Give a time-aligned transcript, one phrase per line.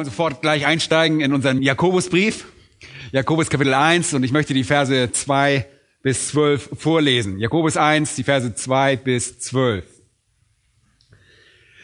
[0.00, 2.46] Wollen sofort gleich einsteigen in unseren Jakobusbrief.
[3.12, 5.66] Jakobus Kapitel 1 und ich möchte die Verse 2
[6.02, 7.38] bis 12 vorlesen.
[7.38, 9.84] Jakobus 1, die Verse 2 bis 12.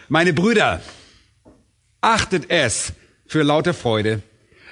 [0.09, 0.81] Meine Brüder,
[2.01, 2.95] achtet es
[3.27, 4.23] für lauter Freude,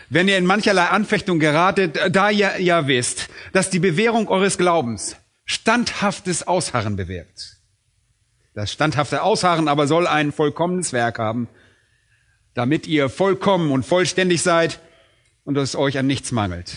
[0.09, 5.17] wenn ihr in mancherlei Anfechtung geratet, da ihr ja wisst, dass die Bewährung eures Glaubens
[5.45, 7.59] standhaftes Ausharren bewirkt.
[8.55, 11.47] Das standhafte Ausharren aber soll ein vollkommenes Werk haben,
[12.55, 14.81] damit ihr vollkommen und vollständig seid
[15.45, 16.77] und es euch an nichts mangelt.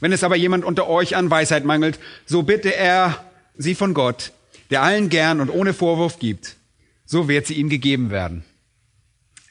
[0.00, 3.24] Wenn es aber jemand unter euch an Weisheit mangelt, so bitte er
[3.56, 4.32] sie von Gott,
[4.70, 6.56] der allen gern und ohne Vorwurf gibt,
[7.04, 8.44] so wird sie ihm gegeben werden.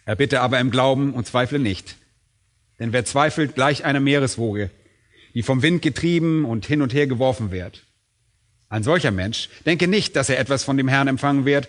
[0.06, 1.96] Er bitte aber im Glauben und zweifle nicht.
[2.80, 4.72] Denn wer zweifelt, gleich einer Meereswoge,
[5.34, 7.84] die vom Wind getrieben und hin und her geworfen wird.
[8.70, 11.68] Ein solcher Mensch denke nicht, dass er etwas von dem Herrn empfangen wird,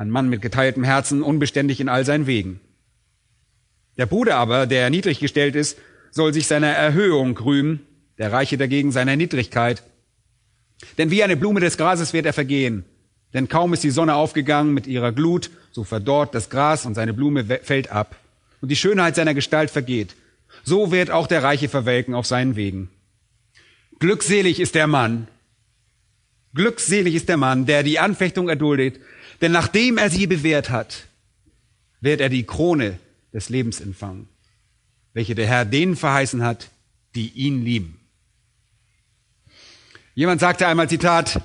[0.00, 2.58] ein Mann mit geteiltem Herzen, unbeständig in all seinen Wegen.
[3.98, 5.76] Der Bruder aber, der niedrig gestellt ist,
[6.10, 7.80] soll sich seiner Erhöhung rühmen,
[8.16, 9.82] der Reiche dagegen seiner Niedrigkeit.
[10.96, 12.86] Denn wie eine Blume des Grases wird er vergehen.
[13.34, 17.12] Denn kaum ist die Sonne aufgegangen mit ihrer Glut, so verdorrt das Gras und seine
[17.12, 18.16] Blume fällt ab.
[18.62, 20.16] Und die Schönheit seiner Gestalt vergeht.
[20.64, 22.88] So wird auch der Reiche verwelken auf seinen Wegen.
[23.98, 25.28] Glückselig ist der Mann,
[26.54, 28.98] glückselig ist der Mann, der die Anfechtung erduldet,
[29.40, 31.06] denn nachdem er sie bewährt hat,
[32.00, 32.98] wird er die Krone
[33.32, 34.28] des Lebens empfangen,
[35.12, 36.70] welche der Herr denen verheißen hat,
[37.14, 38.00] die ihn lieben.
[40.14, 41.42] Jemand sagte einmal, Zitat,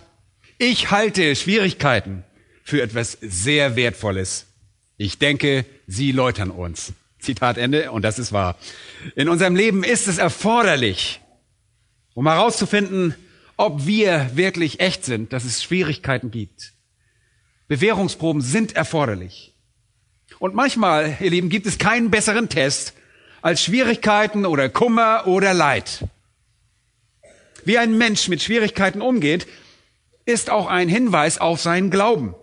[0.57, 2.23] ich halte Schwierigkeiten
[2.63, 4.47] für etwas sehr Wertvolles.
[4.97, 6.93] Ich denke, sie läutern uns.
[7.19, 8.57] Zitat Ende, und das ist wahr.
[9.15, 11.21] In unserem Leben ist es erforderlich,
[12.13, 13.15] um herauszufinden,
[13.57, 16.74] ob wir wirklich echt sind, dass es Schwierigkeiten gibt.
[17.67, 19.53] Bewährungsproben sind erforderlich.
[20.39, 22.93] Und manchmal, ihr Lieben, gibt es keinen besseren Test
[23.41, 26.05] als Schwierigkeiten oder Kummer oder Leid.
[27.63, 29.47] Wie ein Mensch mit Schwierigkeiten umgeht,
[30.25, 32.35] ist auch ein Hinweis auf seinen Glauben.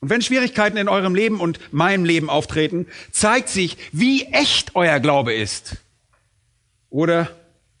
[0.00, 5.00] Und wenn Schwierigkeiten in eurem Leben und meinem Leben auftreten, zeigt sich, wie echt euer
[5.00, 5.76] Glaube ist
[6.90, 7.30] oder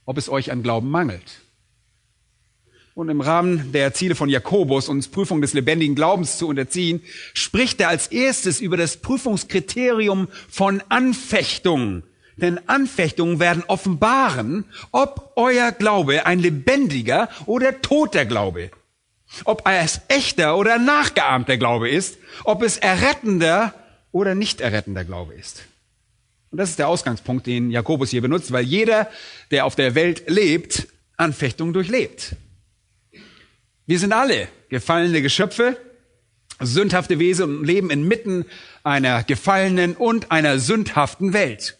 [0.06, 1.43] ob es euch an Glauben mangelt.
[2.94, 7.80] Und im Rahmen der Ziele von Jakobus, uns Prüfung des lebendigen Glaubens zu unterziehen, spricht
[7.80, 12.04] er als erstes über das Prüfungskriterium von Anfechtungen.
[12.36, 18.70] Denn Anfechtungen werden offenbaren, ob euer Glaube ein lebendiger oder toter Glaube,
[19.44, 23.74] ob es echter oder nachgeahmter Glaube ist, ob es errettender
[24.12, 25.64] oder nicht errettender Glaube ist.
[26.52, 29.08] Und das ist der Ausgangspunkt, den Jakobus hier benutzt, weil jeder,
[29.50, 32.36] der auf der Welt lebt, Anfechtungen durchlebt.
[33.86, 35.76] Wir sind alle gefallene Geschöpfe,
[36.60, 38.46] sündhafte Wesen und leben inmitten
[38.82, 41.78] einer gefallenen und einer sündhaften Welt.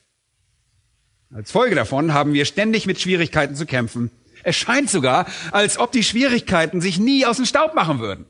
[1.32, 4.10] Als Folge davon haben wir ständig mit Schwierigkeiten zu kämpfen.
[4.42, 8.26] Es scheint sogar, als ob die Schwierigkeiten sich nie aus dem Staub machen würden.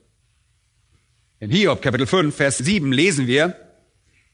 [1.41, 3.57] In Hiob Kapitel 5, Vers 7 lesen wir,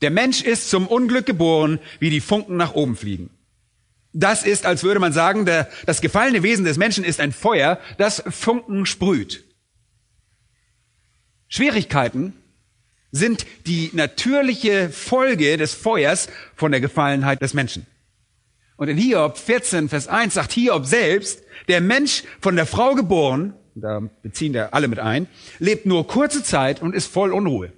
[0.02, 3.30] der Mensch ist zum Unglück geboren, wie die Funken nach oben fliegen.
[4.12, 7.78] Das ist, als würde man sagen, der, das gefallene Wesen des Menschen ist ein Feuer,
[7.96, 9.44] das Funken sprüht.
[11.48, 12.34] Schwierigkeiten
[13.12, 17.86] sind die natürliche Folge des Feuers von der Gefallenheit des Menschen.
[18.76, 23.54] Und in Hiob 14, Vers 1 sagt Hiob selbst, der Mensch von der Frau geboren,
[23.74, 25.26] da beziehen wir alle mit ein,
[25.58, 27.72] lebt nur kurze Zeit und ist voll Unruhe.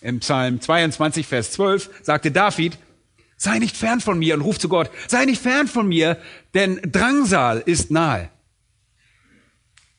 [0.00, 2.76] Im Psalm 22, Vers 12 sagte David,
[3.36, 4.90] Sei nicht fern von mir und ruf zu Gott.
[5.08, 6.18] Sei nicht fern von mir,
[6.54, 8.30] denn Drangsal ist nahe.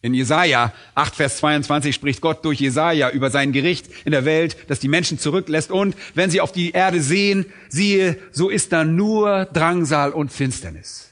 [0.06, 4.56] In Jesaja 8, Vers 22 spricht Gott durch Jesaja über sein Gericht in der Welt,
[4.68, 5.72] das die Menschen zurücklässt.
[5.72, 11.12] Und wenn sie auf die Erde sehen, siehe, so ist da nur Drangsal und Finsternis.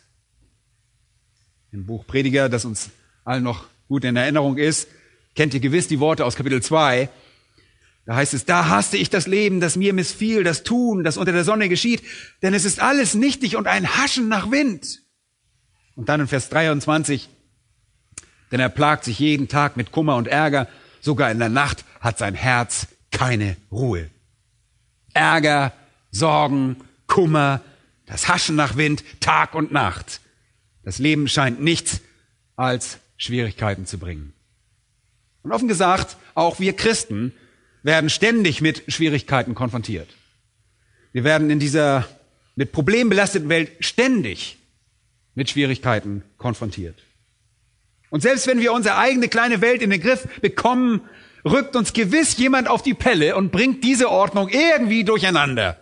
[1.71, 2.91] Im Buch Prediger, das uns
[3.25, 4.87] allen noch gut in Erinnerung ist,
[5.33, 7.09] kennt ihr gewiss die Worte aus Kapitel 2.
[8.05, 11.31] Da heißt es, da hasste ich das Leben, das mir missfiel, das Tun, das unter
[11.31, 12.03] der Sonne geschieht,
[12.41, 15.01] denn es ist alles nichtig und ein Haschen nach Wind.
[15.95, 17.29] Und dann in Vers 23,
[18.51, 20.67] denn er plagt sich jeden Tag mit Kummer und Ärger,
[20.99, 24.09] sogar in der Nacht hat sein Herz keine Ruhe.
[25.13, 25.71] Ärger,
[26.11, 26.77] Sorgen,
[27.07, 27.61] Kummer,
[28.05, 30.19] das Haschen nach Wind, Tag und Nacht.
[30.83, 32.01] Das Leben scheint nichts
[32.55, 34.33] als Schwierigkeiten zu bringen.
[35.43, 37.33] Und offen gesagt, auch wir Christen
[37.83, 40.09] werden ständig mit Schwierigkeiten konfrontiert.
[41.11, 42.07] Wir werden in dieser
[42.55, 44.57] mit problembelasteten Welt ständig
[45.35, 46.95] mit Schwierigkeiten konfrontiert.
[48.09, 51.01] Und selbst wenn wir unsere eigene kleine Welt in den Griff bekommen,
[51.45, 55.77] rückt uns gewiss jemand auf die Pelle und bringt diese Ordnung irgendwie durcheinander.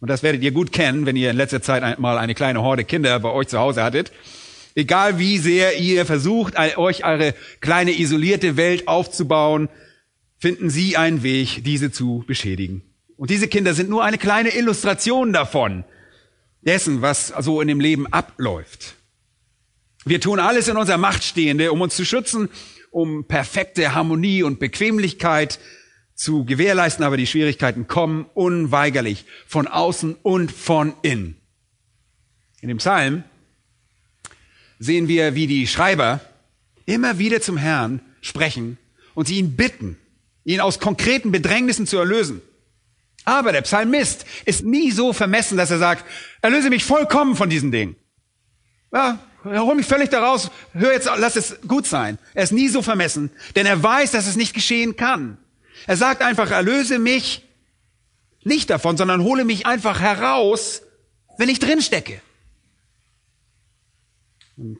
[0.00, 2.84] Und das werdet ihr gut kennen, wenn ihr in letzter Zeit mal eine kleine Horde
[2.84, 4.12] Kinder bei euch zu Hause hattet.
[4.74, 9.68] Egal wie sehr ihr versucht, euch eure kleine isolierte Welt aufzubauen,
[10.44, 12.82] finden sie einen Weg, diese zu beschädigen.
[13.16, 15.84] Und diese Kinder sind nur eine kleine Illustration davon,
[16.60, 18.94] dessen, was so in dem Leben abläuft.
[20.04, 22.50] Wir tun alles in unserer Macht Stehende, um uns zu schützen,
[22.90, 25.60] um perfekte Harmonie und Bequemlichkeit
[26.14, 31.38] zu gewährleisten, aber die Schwierigkeiten kommen unweigerlich von außen und von innen.
[32.60, 33.24] In dem Psalm
[34.78, 36.20] sehen wir, wie die Schreiber
[36.84, 38.76] immer wieder zum Herrn sprechen
[39.14, 39.96] und sie ihn bitten,
[40.44, 42.42] ihn aus konkreten Bedrängnissen zu erlösen.
[43.24, 46.04] Aber der Psalmist ist nie so vermessen, dass er sagt,
[46.42, 47.96] erlöse mich vollkommen von diesen Dingen.
[48.92, 52.18] Ja, hol mich völlig daraus, hör jetzt, lass es gut sein.
[52.34, 55.38] Er ist nie so vermessen, denn er weiß, dass es nicht geschehen kann.
[55.86, 57.42] Er sagt einfach, erlöse mich
[58.44, 60.82] nicht davon, sondern hole mich einfach heraus,
[61.38, 62.20] wenn ich drin stecke.
[64.56, 64.78] Und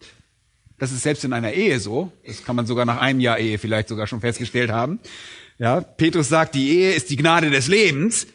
[0.78, 2.12] das ist selbst in einer Ehe so.
[2.26, 5.00] Das kann man sogar nach einem Jahr Ehe vielleicht sogar schon festgestellt haben.
[5.58, 8.26] Ja, Petrus sagt, die Ehe ist die Gnade des Lebens.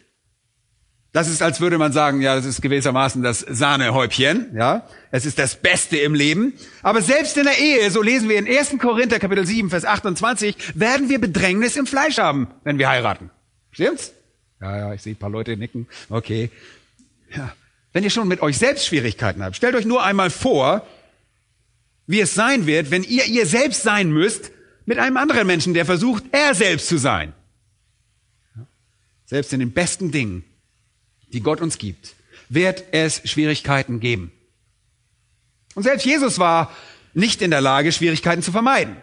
[1.12, 4.88] Das ist, als würde man sagen, ja, das ist gewissermaßen das Sahnehäubchen, ja.
[5.12, 6.54] Es ist das Beste im Leben.
[6.84, 8.78] Aber selbst in der Ehe, so lesen wir in 1.
[8.80, 13.32] Korinther Kapitel 7, Vers 28, werden wir Bedrängnis im Fleisch haben, wenn wir heiraten.
[13.72, 14.14] Stimmt's?
[14.62, 15.88] Ja, ja, ich sehe ein paar Leute nicken.
[16.10, 16.52] Okay.
[17.36, 17.54] Ja.
[17.92, 20.86] Wenn ihr schon mit euch selbst Schwierigkeiten habt, stellt euch nur einmal vor,
[22.06, 24.52] wie es sein wird, wenn ihr ihr selbst sein müsst
[24.90, 27.34] mit einem anderen Menschen, der versucht, er selbst zu sein.
[29.28, 30.44] Selbst in den besten Dingen
[31.32, 32.16] die Gott uns gibt,
[32.50, 34.32] wird es Schwierigkeiten geben.
[35.76, 36.72] Und selbst Jesus war
[37.14, 38.98] nicht in der Lage, Schwierigkeiten zu vermeiden.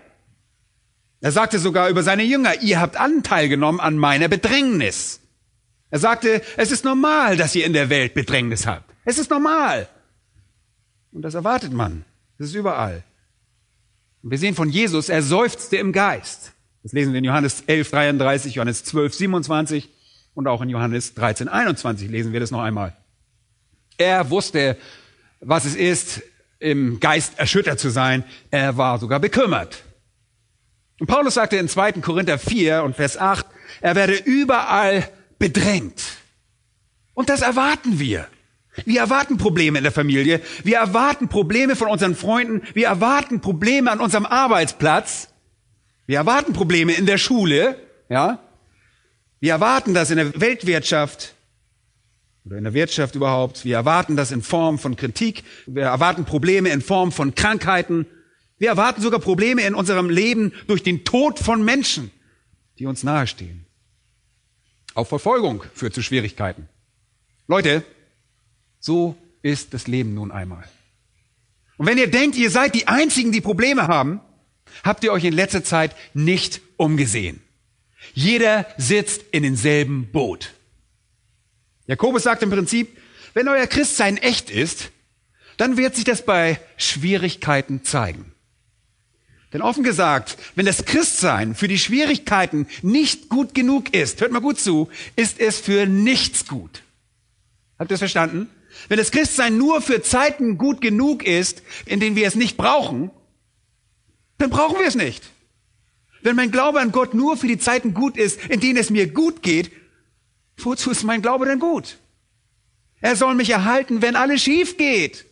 [1.20, 5.20] Er sagte sogar über seine Jünger, ihr habt Anteil genommen an meiner Bedrängnis.
[5.90, 8.92] Er sagte, es ist normal, dass ihr in der Welt Bedrängnis habt.
[9.04, 9.88] Es ist normal.
[11.12, 12.04] Und das erwartet man.
[12.38, 13.04] Das ist überall.
[14.26, 16.50] Und wir sehen von Jesus, er seufzte im Geist.
[16.82, 19.88] Das lesen wir in Johannes 11, 33, Johannes 12, 27.
[20.34, 22.96] Und auch in Johannes 13, 21 lesen wir das noch einmal.
[23.96, 24.78] Er wusste,
[25.38, 26.22] was es ist,
[26.58, 28.24] im Geist erschüttert zu sein.
[28.50, 29.84] Er war sogar bekümmert.
[30.98, 31.92] Und Paulus sagte in 2.
[31.92, 33.46] Korinther 4 und Vers 8,
[33.80, 35.08] er werde überall
[35.38, 36.02] bedrängt.
[37.14, 38.26] Und das erwarten wir.
[38.84, 40.40] Wir erwarten Probleme in der Familie.
[40.62, 42.62] Wir erwarten Probleme von unseren Freunden.
[42.74, 45.28] Wir erwarten Probleme an unserem Arbeitsplatz.
[46.06, 47.78] Wir erwarten Probleme in der Schule.
[48.08, 48.40] Ja?
[49.40, 51.34] Wir erwarten das in der Weltwirtschaft
[52.44, 53.64] oder in der Wirtschaft überhaupt.
[53.64, 55.42] Wir erwarten das in Form von Kritik.
[55.66, 58.06] Wir erwarten Probleme in Form von Krankheiten.
[58.58, 62.10] Wir erwarten sogar Probleme in unserem Leben durch den Tod von Menschen,
[62.78, 63.66] die uns nahestehen.
[64.94, 66.68] Auch Verfolgung führt zu Schwierigkeiten.
[67.48, 67.84] Leute,
[68.86, 70.64] so ist das Leben nun einmal.
[71.76, 74.20] Und wenn ihr denkt, ihr seid die Einzigen, die Probleme haben,
[74.84, 77.42] habt ihr euch in letzter Zeit nicht umgesehen.
[78.14, 80.52] Jeder sitzt in demselben Boot.
[81.88, 82.96] Jakobus sagt im Prinzip,
[83.34, 84.92] wenn euer Christsein echt ist,
[85.56, 88.32] dann wird sich das bei Schwierigkeiten zeigen.
[89.52, 94.40] Denn offen gesagt, wenn das Christsein für die Schwierigkeiten nicht gut genug ist, hört mal
[94.40, 96.82] gut zu, ist es für nichts gut.
[97.78, 98.48] Habt ihr es verstanden?
[98.88, 103.10] Wenn das Christsein nur für Zeiten gut genug ist, in denen wir es nicht brauchen,
[104.38, 105.22] dann brauchen wir es nicht.
[106.22, 109.06] Wenn mein Glaube an Gott nur für die Zeiten gut ist, in denen es mir
[109.06, 109.70] gut geht,
[110.56, 111.98] wozu ist mein Glaube denn gut?
[113.00, 115.26] Er soll mich erhalten, wenn alles schief geht.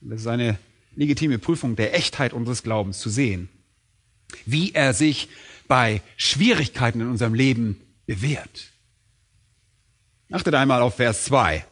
[0.00, 0.58] Das ist eine
[0.94, 3.48] legitime Prüfung der Echtheit unseres Glaubens zu sehen,
[4.44, 5.28] wie er sich
[5.66, 8.72] bei Schwierigkeiten in unserem Leben bewährt.
[10.30, 11.64] Achtet einmal auf Vers 2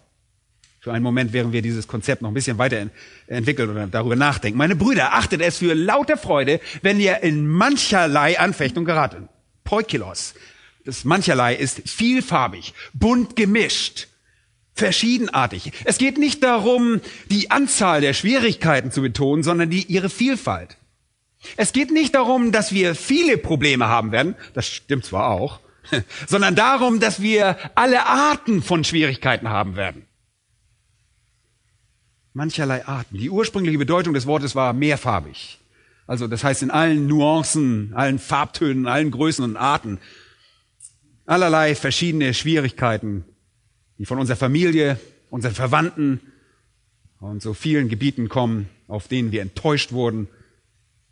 [0.85, 2.89] für einen Moment, während wir dieses Konzept noch ein bisschen weiter
[3.27, 4.59] entwickeln oder darüber nachdenken.
[4.59, 9.23] Meine Brüder, achtet es für lauter Freude, wenn ihr in mancherlei Anfechtung geratet.
[9.65, 10.35] Poikilos.
[10.85, 14.09] Das mancherlei ist vielfarbig, bunt gemischt,
[14.75, 15.73] verschiedenartig.
[15.85, 20.77] Es geht nicht darum, die Anzahl der Schwierigkeiten zu betonen, sondern die, ihre Vielfalt.
[21.57, 24.35] Es geht nicht darum, dass wir viele Probleme haben werden.
[24.53, 25.61] Das stimmt zwar auch.
[26.27, 30.07] sondern darum, dass wir alle Arten von Schwierigkeiten haben werden.
[32.33, 33.17] Mancherlei Arten.
[33.17, 35.59] Die ursprüngliche Bedeutung des Wortes war mehrfarbig.
[36.07, 40.01] Also das heißt in allen Nuancen, allen Farbtönen, allen Größen und Arten.
[41.27, 43.25] Allerlei verschiedene Schwierigkeiten,
[43.99, 44.99] die von unserer Familie,
[45.31, 46.21] unseren Verwandten
[47.21, 50.29] und so vielen Gebieten kommen, auf denen wir enttäuscht wurden,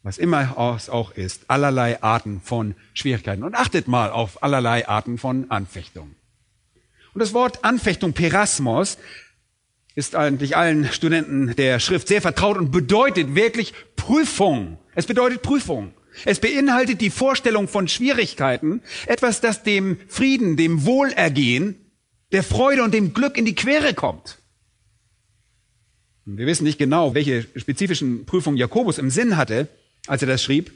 [0.02, 3.44] was immer es auch ist, allerlei Arten von Schwierigkeiten.
[3.44, 6.14] Und achtet mal auf allerlei Arten von Anfechtung.
[7.14, 8.98] Und das Wort Anfechtung, Perasmos,
[9.94, 14.78] ist eigentlich allen Studenten der Schrift sehr vertraut und bedeutet wirklich Prüfung.
[14.94, 15.92] Es bedeutet Prüfung.
[16.24, 21.76] Es beinhaltet die Vorstellung von Schwierigkeiten, etwas, das dem Frieden, dem Wohlergehen,
[22.32, 24.38] der Freude und dem Glück in die Quere kommt.
[26.24, 29.68] Wir wissen nicht genau, welche spezifischen Prüfungen Jakobus im Sinn hatte,
[30.06, 30.72] als er das schrieb.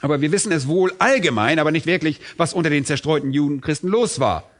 [0.00, 3.88] Aber wir wissen es wohl allgemein, aber nicht wirklich, was unter den zerstreuten Juden Christen
[3.88, 4.50] los war.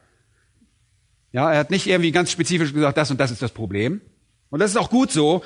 [1.32, 4.00] Ja, er hat nicht irgendwie ganz spezifisch gesagt, das und das ist das Problem.
[4.48, 5.42] Und das ist auch gut so,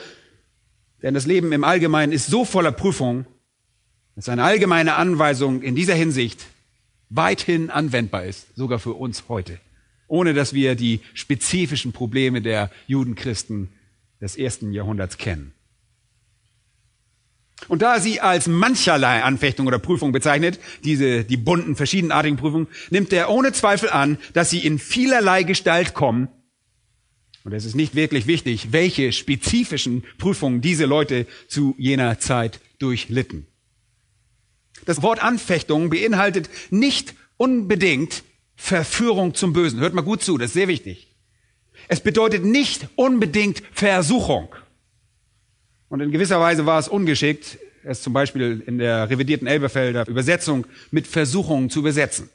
[1.03, 3.27] denn das Leben im Allgemeinen ist so voller Prüfung,
[4.15, 6.47] dass eine allgemeine Anweisung in dieser Hinsicht
[7.09, 9.59] weithin anwendbar ist, sogar für uns heute,
[10.07, 13.71] ohne dass wir die spezifischen Probleme der Judenchristen
[14.21, 15.53] des ersten Jahrhunderts kennen.
[17.69, 23.13] Und da sie als mancherlei Anfechtung oder Prüfung bezeichnet, diese, die bunten, verschiedenartigen Prüfungen, nimmt
[23.13, 26.29] er ohne Zweifel an, dass sie in vielerlei Gestalt kommen.
[27.45, 33.47] Und es ist nicht wirklich wichtig, welche spezifischen Prüfungen diese Leute zu jener Zeit durchlitten.
[34.85, 38.25] Das Wort Anfechtung beinhaltet nicht unbedingt
[38.57, 39.81] Verführung zum Bösen.
[39.81, 41.09] Hört mal gut zu, das ist sehr wichtig.
[41.89, 44.55] Es bedeutet nicht unbedingt Versuchung.
[45.91, 50.67] Und in gewisser Weise war es ungeschickt, es zum Beispiel in der revidierten Elberfelder Übersetzung
[50.91, 52.31] mit Versuchungen zu übersetzen.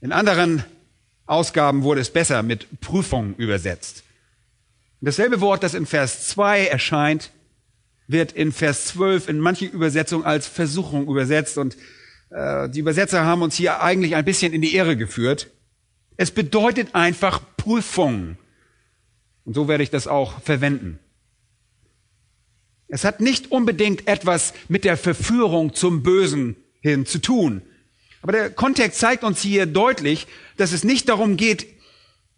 [0.00, 0.64] In anderen
[1.26, 4.02] Ausgaben wurde es besser mit Prüfung übersetzt.
[5.00, 7.30] Dasselbe Wort, das in Vers 2 erscheint,
[8.08, 11.76] wird in Vers 12 in manchen Übersetzungen als Versuchung übersetzt und
[12.30, 15.50] äh, die Übersetzer haben uns hier eigentlich ein bisschen in die Irre geführt.
[16.16, 18.36] Es bedeutet einfach Prüfung.
[19.44, 20.98] Und so werde ich das auch verwenden.
[22.90, 27.62] Es hat nicht unbedingt etwas mit der Verführung zum Bösen hin zu tun.
[28.20, 31.66] Aber der Kontext zeigt uns hier deutlich, dass es nicht darum geht,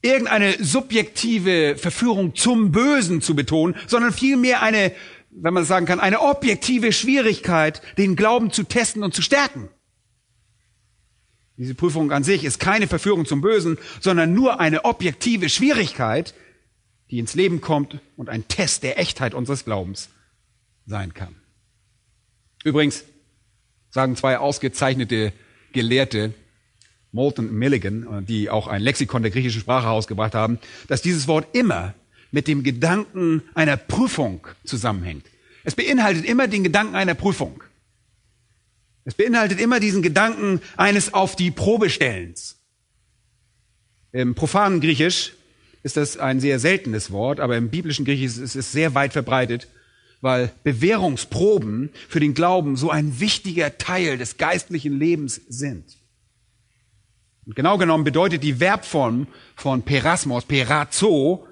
[0.02, 4.92] irgendeine subjektive Verführung zum Bösen zu betonen, sondern vielmehr eine,
[5.30, 9.68] wenn man sagen kann, eine objektive Schwierigkeit, den Glauben zu testen und zu stärken.
[11.56, 16.34] Diese Prüfung an sich ist keine Verführung zum Bösen, sondern nur eine objektive Schwierigkeit,
[17.10, 20.08] die ins Leben kommt und ein Test der Echtheit unseres Glaubens
[20.86, 21.34] sein kann.
[22.64, 23.04] Übrigens
[23.90, 25.32] sagen zwei ausgezeichnete
[25.72, 26.34] Gelehrte,
[27.12, 30.58] Moulton und Milligan, die auch ein Lexikon der griechischen Sprache herausgebracht haben,
[30.88, 31.94] dass dieses Wort immer
[32.30, 35.26] mit dem Gedanken einer Prüfung zusammenhängt.
[35.64, 37.62] Es beinhaltet immer den Gedanken einer Prüfung.
[39.04, 42.56] Es beinhaltet immer diesen Gedanken eines auf die Probe stellens.
[44.12, 45.32] Im profanen Griechisch
[45.82, 49.68] ist das ein sehr seltenes Wort, aber im biblischen Griechisch ist es sehr weit verbreitet
[50.22, 55.84] weil Bewährungsproben für den Glauben so ein wichtiger Teil des geistlichen Lebens sind.
[57.44, 59.26] Und genau genommen bedeutet die Verbform
[59.56, 61.46] von Perasmos, Perazo,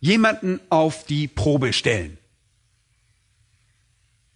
[0.00, 2.18] jemanden auf die Probe stellen.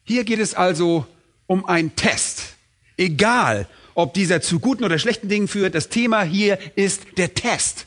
[0.02, 1.06] Hier geht es also
[1.46, 2.54] um einen Test.
[2.96, 7.86] Egal, ob dieser zu guten oder schlechten Dingen führt, das Thema hier ist der Test.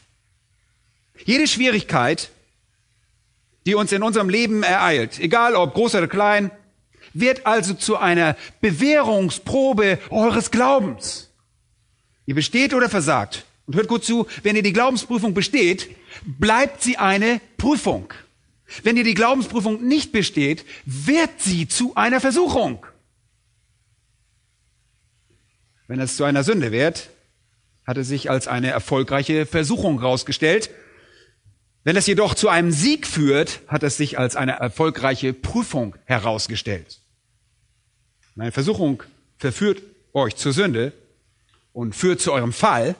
[1.25, 2.30] Jede Schwierigkeit
[3.68, 6.52] die uns in unserem Leben ereilt, egal ob groß oder klein,
[7.14, 11.30] wird also zu einer Bewährungsprobe eures Glaubens.
[12.26, 13.46] Ihr besteht oder versagt.
[13.66, 15.90] Und hört gut zu, wenn ihr die Glaubensprüfung besteht,
[16.24, 18.14] bleibt sie eine Prüfung.
[18.84, 22.86] Wenn ihr die Glaubensprüfung nicht besteht, wird sie zu einer Versuchung.
[25.88, 27.10] Wenn es zu einer Sünde wird,
[27.86, 30.70] hat es sich als eine erfolgreiche Versuchung herausgestellt
[31.88, 37.00] wenn es jedoch zu einem Sieg führt, hat es sich als eine erfolgreiche Prüfung herausgestellt.
[38.38, 39.03] Eine Versuchung
[39.38, 40.91] verführt euch zur Sünde
[41.72, 42.96] und führt zu eurem Fall.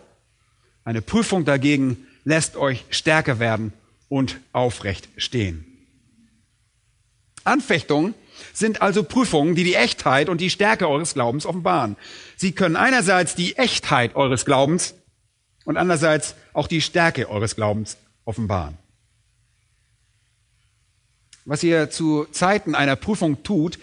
[0.86, 3.74] Eine Prüfung dagegen lässt euch stärker werden
[4.08, 5.66] und aufrecht stehen.
[7.44, 8.14] Anfechtungen
[8.54, 11.98] sind also Prüfungen, die die Echtheit und die Stärke eures Glaubens offenbaren.
[12.38, 14.94] Sie können einerseits die Echtheit eures Glaubens
[15.66, 18.78] und andererseits auch die Stärke eures Glaubens offenbaren.
[21.46, 23.80] Was ihr zu Zeiten einer Prüfung tut,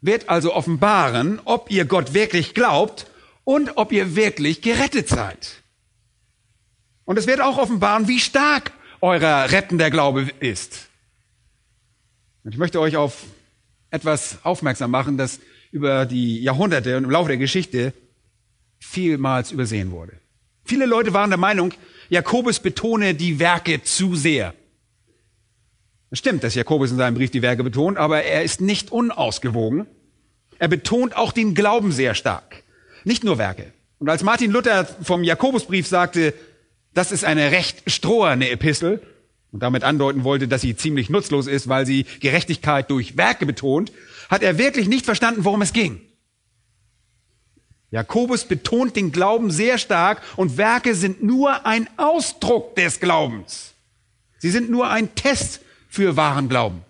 [0.00, 3.06] wird also offenbaren, ob ihr Gott wirklich glaubt
[3.44, 5.62] und ob ihr wirklich gerettet seid.
[7.06, 10.88] Und es wird auch offenbaren, wie stark euer rettender Glaube ist.
[12.44, 13.24] Und ich möchte euch auf
[13.90, 15.40] etwas aufmerksam machen, das
[15.72, 17.94] über die Jahrhunderte und im Laufe der Geschichte
[18.78, 20.12] vielmals übersehen wurde.
[20.64, 21.72] Viele Leute waren der Meinung,
[22.08, 24.54] Jakobus betone die Werke zu sehr.
[26.10, 29.86] Es stimmt, dass Jakobus in seinem Brief die Werke betont, aber er ist nicht unausgewogen.
[30.58, 32.62] Er betont auch den Glauben sehr stark.
[33.04, 33.72] Nicht nur Werke.
[33.98, 36.32] Und als Martin Luther vom Jakobusbrief sagte,
[36.94, 39.02] das ist eine recht stroherne Epistel
[39.52, 43.92] und damit andeuten wollte, dass sie ziemlich nutzlos ist, weil sie Gerechtigkeit durch Werke betont,
[44.30, 46.00] hat er wirklich nicht verstanden, worum es ging.
[47.90, 53.72] Jakobus betont den Glauben sehr stark und Werke sind nur ein Ausdruck des Glaubens.
[54.38, 56.82] Sie sind nur ein Test für wahren Glauben.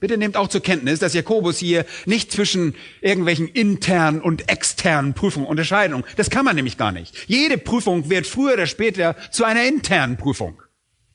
[0.00, 5.46] Bitte nehmt auch zur Kenntnis, dass Jakobus hier nicht zwischen irgendwelchen internen und externen Prüfungen
[5.46, 6.02] unterscheiden.
[6.16, 7.16] Das kann man nämlich gar nicht.
[7.26, 10.60] Jede Prüfung wird früher oder später zu einer internen Prüfung.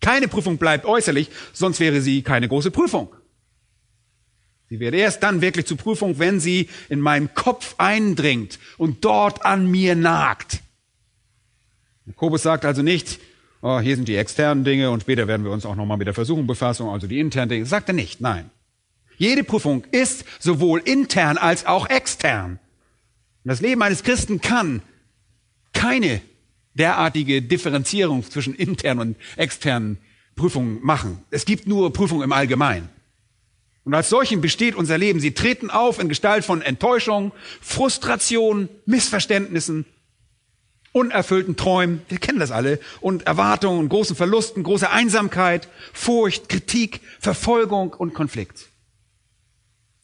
[0.02, 3.14] Keine Prüfung bleibt äußerlich, sonst wäre sie keine große Prüfung.
[4.70, 9.44] Sie wird erst dann wirklich zur Prüfung, wenn sie in meinen Kopf eindringt und dort
[9.44, 10.60] an mir nagt.
[12.06, 13.20] Jakobus sagt also nicht,
[13.62, 16.14] oh, hier sind die externen Dinge und später werden wir uns auch nochmal mit der
[16.14, 17.66] Versuchung befassen, also die internen Dinge.
[17.66, 18.52] Sagt er nicht, nein.
[19.18, 22.60] Jede Prüfung ist sowohl intern als auch extern.
[23.44, 24.82] Und das Leben eines Christen kann
[25.74, 26.22] keine
[26.76, 29.98] derartige Differenzierung zwischen internen und externen
[30.36, 31.24] Prüfungen machen.
[31.32, 32.88] Es gibt nur Prüfungen im Allgemeinen.
[33.90, 35.20] Und als solchen besteht unser Leben.
[35.20, 39.84] Sie treten auf in Gestalt von Enttäuschung, Frustration, Missverständnissen,
[40.92, 47.94] unerfüllten Träumen, wir kennen das alle, und Erwartungen, großen Verlusten, große Einsamkeit, Furcht, Kritik, Verfolgung
[47.94, 48.68] und Konflikt.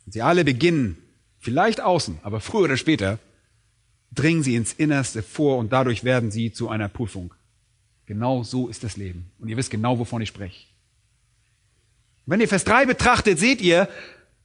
[0.07, 0.97] Sie alle beginnen,
[1.37, 3.19] vielleicht außen, aber früher oder später,
[4.11, 7.35] dringen sie ins Innerste vor und dadurch werden sie zu einer Prüfung.
[8.07, 9.29] Genau so ist das Leben.
[9.37, 10.74] Und ihr wisst genau, wovon ich spreche.
[12.25, 13.87] Wenn ihr Vers 3 betrachtet, seht ihr,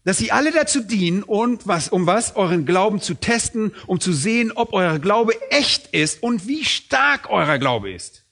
[0.04, 2.36] dass sie alle dazu dienen, und was, um was?
[2.36, 7.28] Euren Glauben zu testen, um zu sehen, ob euer Glaube echt ist und wie stark
[7.30, 8.24] euer Glaube ist.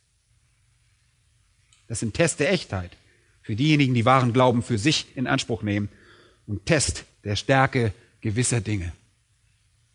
[1.86, 2.90] Das sind Tests der Echtheit
[3.42, 5.88] für diejenigen, die wahren Glauben für sich in Anspruch nehmen
[6.46, 8.92] und Test der Stärke gewisser Dinge.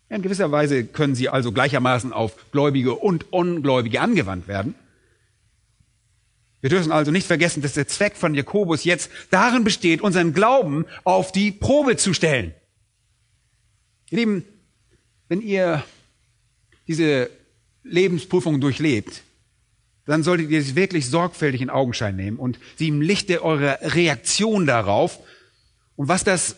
[0.08, 4.74] In gewisser Weise können sie also gleichermaßen auf Gläubige und Ungläubige angewandt werden.
[6.64, 10.86] Wir dürfen also nicht vergessen, dass der Zweck von Jakobus jetzt darin besteht, unseren Glauben
[11.04, 12.54] auf die Probe zu stellen.
[14.08, 14.44] Ihr Lieben,
[15.28, 15.84] wenn ihr
[16.88, 17.28] diese
[17.82, 19.24] Lebensprüfung durchlebt,
[20.06, 24.64] dann solltet ihr sie wirklich sorgfältig in Augenschein nehmen und sie im Lichte eurer Reaktion
[24.64, 25.18] darauf
[25.96, 26.56] und was das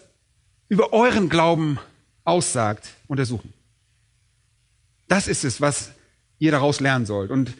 [0.68, 1.80] über euren Glauben
[2.22, 3.52] aussagt, untersuchen.
[5.08, 5.90] Das ist es, was
[6.38, 7.32] ihr daraus lernen sollt.
[7.32, 7.54] Und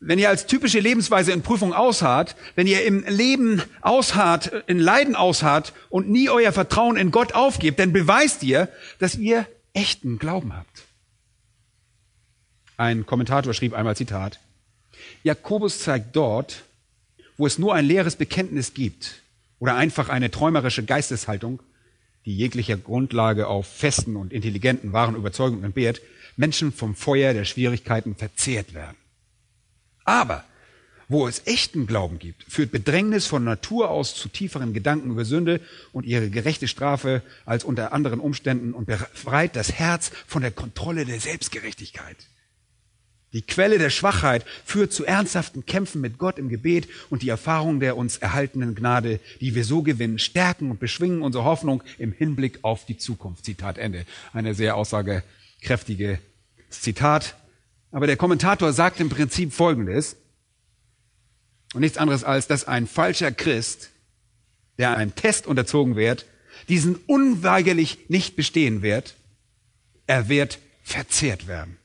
[0.00, 5.14] wenn ihr als typische Lebensweise in Prüfung ausharrt, wenn ihr im Leben ausharrt, in Leiden
[5.14, 10.56] ausharrt und nie euer Vertrauen in Gott aufgebt, dann beweist ihr, dass ihr echten Glauben
[10.56, 10.84] habt.
[12.78, 14.40] Ein Kommentator schrieb einmal Zitat,
[15.22, 16.64] Jakobus zeigt dort,
[17.36, 19.20] wo es nur ein leeres Bekenntnis gibt
[19.58, 21.62] oder einfach eine träumerische Geisteshaltung,
[22.24, 26.00] die jeglicher Grundlage auf festen und intelligenten wahren Überzeugungen entbehrt,
[26.36, 28.96] Menschen vom Feuer der Schwierigkeiten verzehrt werden.
[30.10, 30.42] Aber
[31.06, 35.60] wo es echten Glauben gibt, führt Bedrängnis von Natur aus zu tieferen Gedanken über Sünde
[35.92, 41.04] und ihre gerechte Strafe als unter anderen Umständen und befreit das Herz von der Kontrolle
[41.04, 42.16] der Selbstgerechtigkeit.
[43.32, 47.78] Die Quelle der Schwachheit führt zu ernsthaften Kämpfen mit Gott im Gebet und die Erfahrung
[47.78, 52.58] der uns erhaltenen Gnade, die wir so gewinnen, stärken und beschwingen unsere Hoffnung im Hinblick
[52.62, 53.44] auf die Zukunft.
[53.44, 54.06] Zitat Ende.
[54.32, 56.18] Eine sehr aussagekräftige
[56.68, 57.36] Zitat.
[57.92, 60.16] Aber der Kommentator sagt im Prinzip Folgendes.
[61.74, 63.90] Und nichts anderes als, dass ein falscher Christ,
[64.78, 66.26] der einem Test unterzogen wird,
[66.68, 69.16] diesen unweigerlich nicht bestehen wird.
[70.06, 71.76] Er wird verzehrt werden.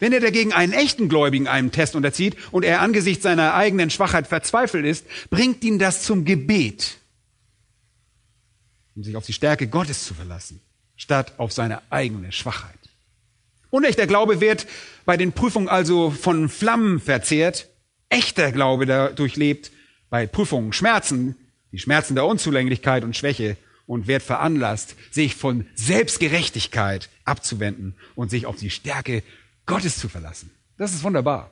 [0.00, 4.26] Wenn er dagegen einen echten Gläubigen einem Test unterzieht und er angesichts seiner eigenen Schwachheit
[4.26, 6.98] verzweifelt ist, bringt ihn das zum Gebet,
[8.94, 10.60] um sich auf die Stärke Gottes zu verlassen,
[10.96, 12.81] statt auf seine eigene Schwachheit.
[13.72, 14.66] Unechter Glaube wird
[15.06, 17.70] bei den Prüfungen also von Flammen verzehrt.
[18.10, 19.72] Echter Glaube dadurch lebt
[20.10, 21.36] bei Prüfungen Schmerzen,
[21.72, 23.56] die Schmerzen der Unzulänglichkeit und Schwäche
[23.86, 29.22] und wird veranlasst, sich von Selbstgerechtigkeit abzuwenden und sich auf die Stärke
[29.64, 30.50] Gottes zu verlassen.
[30.76, 31.50] Das ist wunderbar.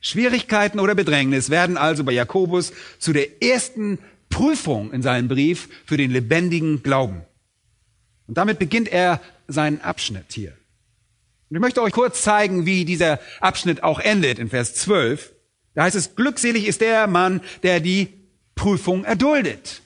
[0.00, 3.98] Schwierigkeiten oder Bedrängnis werden also bei Jakobus zu der ersten
[4.30, 7.22] Prüfung in seinem Brief für den lebendigen Glauben.
[8.28, 10.56] Und damit beginnt er seinen Abschnitt hier.
[11.54, 15.32] Und ich möchte euch kurz zeigen, wie dieser Abschnitt auch endet in Vers 12.
[15.74, 18.08] Da heißt es, glückselig ist der Mann, der die
[18.56, 19.80] Prüfung erduldet.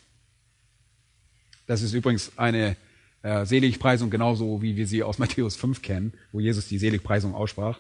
[1.67, 2.75] Das ist übrigens eine
[3.21, 7.79] äh, Seligpreisung, genauso wie wir sie aus Matthäus 5 kennen, wo Jesus die Seligpreisung aussprach.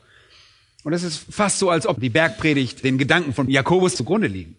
[0.85, 4.55] Und es ist fast so, als ob die Bergpredigt den Gedanken von Jakobus zugrunde liegen.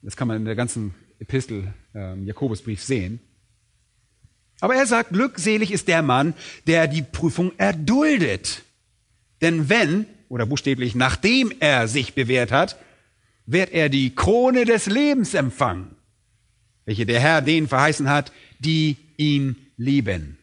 [0.00, 3.18] Das kann man in der ganzen Epistel, äh, Jakobusbrief sehen.
[4.62, 6.34] Aber er sagt, glückselig ist der Mann,
[6.68, 8.62] der die Prüfung erduldet.
[9.40, 12.78] Denn wenn, oder buchstäblich nachdem er sich bewährt hat,
[13.44, 15.96] wird er die Krone des Lebens empfangen,
[16.84, 20.38] welche der Herr denen verheißen hat, die ihn lieben.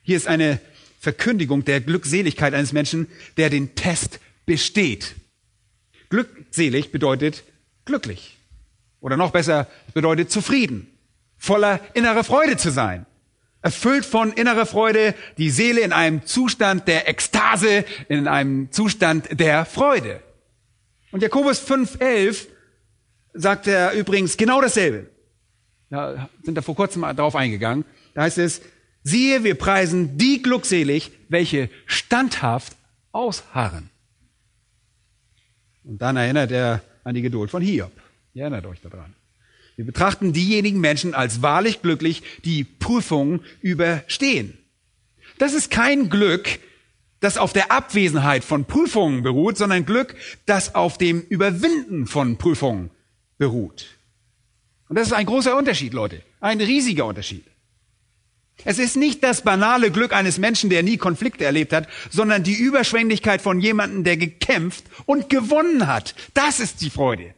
[0.00, 0.58] Hier ist eine
[0.98, 3.06] Verkündigung der Glückseligkeit eines Menschen,
[3.36, 5.14] der den Test besteht.
[6.08, 7.44] Glückselig bedeutet
[7.84, 8.38] glücklich.
[9.00, 10.86] Oder noch besser, bedeutet zufrieden,
[11.42, 13.04] voller innerer Freude zu sein.
[13.62, 19.64] Erfüllt von innerer Freude, die Seele in einem Zustand der Ekstase, in einem Zustand der
[19.64, 20.22] Freude.
[21.10, 22.46] Und Jakobus 5,11
[23.34, 25.10] sagt er übrigens genau dasselbe.
[25.90, 27.84] Da sind wir vor kurzem darauf eingegangen.
[28.14, 28.62] Da heißt es,
[29.02, 32.76] siehe, wir preisen die glückselig, welche standhaft
[33.10, 33.90] ausharren.
[35.82, 37.92] Und dann erinnert er an die Geduld von Hiob.
[38.32, 39.14] Ihr erinnert euch daran.
[39.76, 44.58] Wir betrachten diejenigen Menschen als wahrlich glücklich, die Prüfungen überstehen.
[45.38, 46.58] Das ist kein Glück,
[47.20, 52.90] das auf der Abwesenheit von Prüfungen beruht, sondern Glück, das auf dem Überwinden von Prüfungen
[53.38, 53.86] beruht.
[54.88, 56.22] Und das ist ein großer Unterschied, Leute.
[56.40, 57.44] Ein riesiger Unterschied.
[58.64, 62.54] Es ist nicht das banale Glück eines Menschen, der nie Konflikte erlebt hat, sondern die
[62.54, 66.14] Überschwänglichkeit von jemandem, der gekämpft und gewonnen hat.
[66.34, 67.34] Das ist die Freude.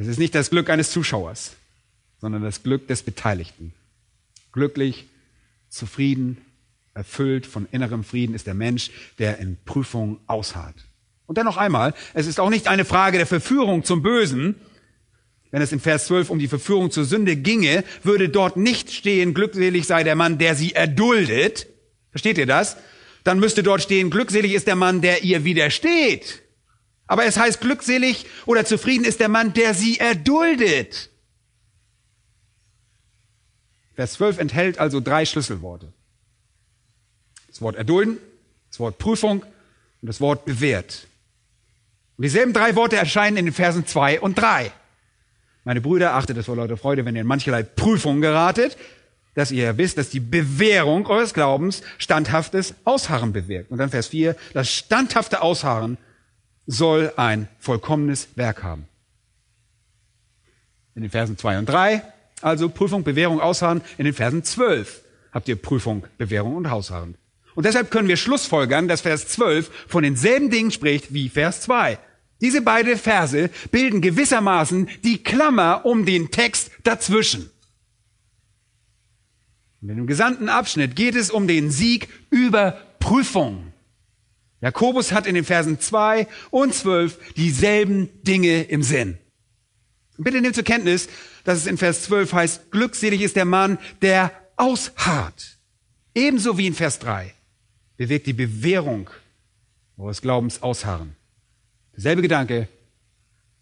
[0.00, 1.56] Es ist nicht das Glück eines Zuschauers,
[2.20, 3.72] sondern das Glück des Beteiligten.
[4.52, 5.06] Glücklich,
[5.70, 6.38] zufrieden,
[6.94, 10.76] erfüllt von innerem Frieden ist der Mensch, der in Prüfung ausharrt.
[11.26, 14.54] Und dann noch einmal, es ist auch nicht eine Frage der Verführung zum Bösen.
[15.50, 19.34] Wenn es in Vers 12 um die Verführung zur Sünde ginge, würde dort nicht stehen,
[19.34, 21.66] glückselig sei der Mann, der sie erduldet.
[22.12, 22.76] Versteht ihr das?
[23.24, 26.42] Dann müsste dort stehen, glückselig ist der Mann, der ihr widersteht.
[27.08, 31.10] Aber es heißt, glückselig oder zufrieden ist der Mann, der sie erduldet.
[33.94, 35.92] Vers 12 enthält also drei Schlüsselworte.
[37.48, 38.18] Das Wort erdulden,
[38.70, 41.08] das Wort Prüfung und das Wort bewährt.
[42.16, 44.70] Und dieselben drei Worte erscheinen in den Versen 2 und 3.
[45.64, 48.76] Meine Brüder, achtet es vor lauter Freude, wenn ihr in mancherlei Prüfungen geratet,
[49.34, 53.70] dass ihr wisst, dass die Bewährung eures Glaubens standhaftes Ausharren bewirkt.
[53.70, 55.96] Und dann Vers 4, das standhafte Ausharren
[56.68, 58.86] soll ein vollkommenes Werk haben.
[60.94, 62.02] In den Versen 2 und 3,
[62.42, 63.80] also Prüfung, Bewährung, Ausharren.
[63.96, 65.02] In den Versen 12
[65.32, 67.16] habt ihr Prüfung, Bewährung und Ausharren.
[67.54, 71.98] Und deshalb können wir schlussfolgern, dass Vers 12 von denselben Dingen spricht wie Vers 2.
[72.40, 77.50] Diese beiden Verse bilden gewissermaßen die Klammer um den Text dazwischen.
[79.80, 83.67] Und in dem gesamten Abschnitt geht es um den Sieg über Prüfung.
[84.60, 89.18] Jakobus hat in den Versen 2 und 12 dieselben Dinge im Sinn.
[90.16, 91.08] Bitte nehmt zur Kenntnis,
[91.44, 95.58] dass es in Vers 12 heißt, glückselig ist der Mann, der ausharrt.
[96.14, 97.32] Ebenso wie in Vers 3
[97.96, 99.08] bewirkt die Bewährung
[99.96, 101.14] eures Glaubens ausharren.
[101.94, 102.68] Derselbe Gedanke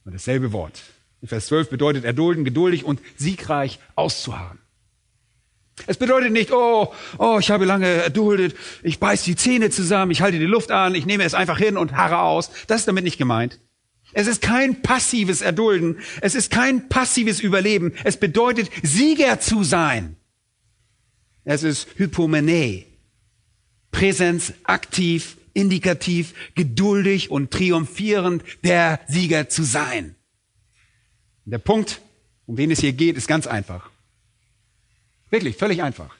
[0.05, 0.83] und dasselbe Wort.
[1.21, 4.59] In Vers 12 bedeutet erdulden, geduldig und siegreich auszuharren.
[5.87, 10.23] Es bedeutet nicht, oh, oh, ich habe lange erduldet, ich beiß die Zähne zusammen, ich
[10.23, 12.51] halte die Luft an, ich nehme es einfach hin und harre aus.
[12.67, 13.61] Das ist damit nicht gemeint.
[14.13, 17.93] Es ist kein passives Erdulden, es ist kein passives Überleben.
[18.05, 20.17] Es bedeutet, Sieger zu sein.
[21.45, 22.85] Es ist Hypomene.
[23.91, 30.15] Präsenz, aktiv, indikativ, geduldig und triumphierend der Sieger zu sein.
[31.45, 32.01] Der Punkt,
[32.47, 33.91] um den es hier geht, ist ganz einfach.
[35.31, 36.15] Wirklich, völlig einfach.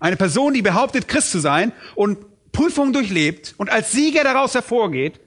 [0.00, 2.18] Eine Person, die behauptet, Christ zu sein und
[2.52, 5.20] Prüfungen durchlebt und als Sieger daraus hervorgeht,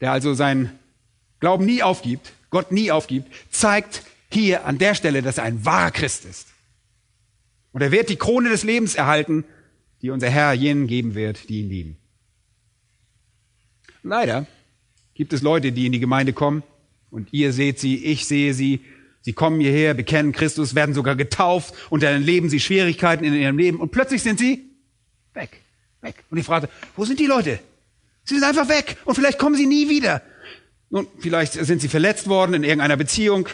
[0.00, 0.78] der also seinen
[1.40, 5.90] Glauben nie aufgibt, Gott nie aufgibt, zeigt hier an der Stelle, dass er ein wahrer
[5.90, 6.48] Christ ist.
[7.72, 9.44] Und er wird die Krone des Lebens erhalten,
[10.02, 11.96] die unser Herr jenen geben wird, die ihn lieben.
[14.02, 14.46] Leider
[15.14, 16.62] gibt es Leute, die in die Gemeinde kommen
[17.10, 18.84] und ihr seht sie, ich sehe sie,
[19.26, 23.58] Sie kommen hierher, bekennen Christus, werden sogar getauft und dann erleben sie Schwierigkeiten in ihrem
[23.58, 24.70] Leben und plötzlich sind sie
[25.34, 25.62] weg,
[26.00, 26.14] weg.
[26.30, 27.58] Und ich fragte, wo sind die Leute?
[28.22, 30.22] Sie sind einfach weg und vielleicht kommen sie nie wieder.
[30.90, 33.48] Nun, vielleicht sind sie verletzt worden in irgendeiner Beziehung.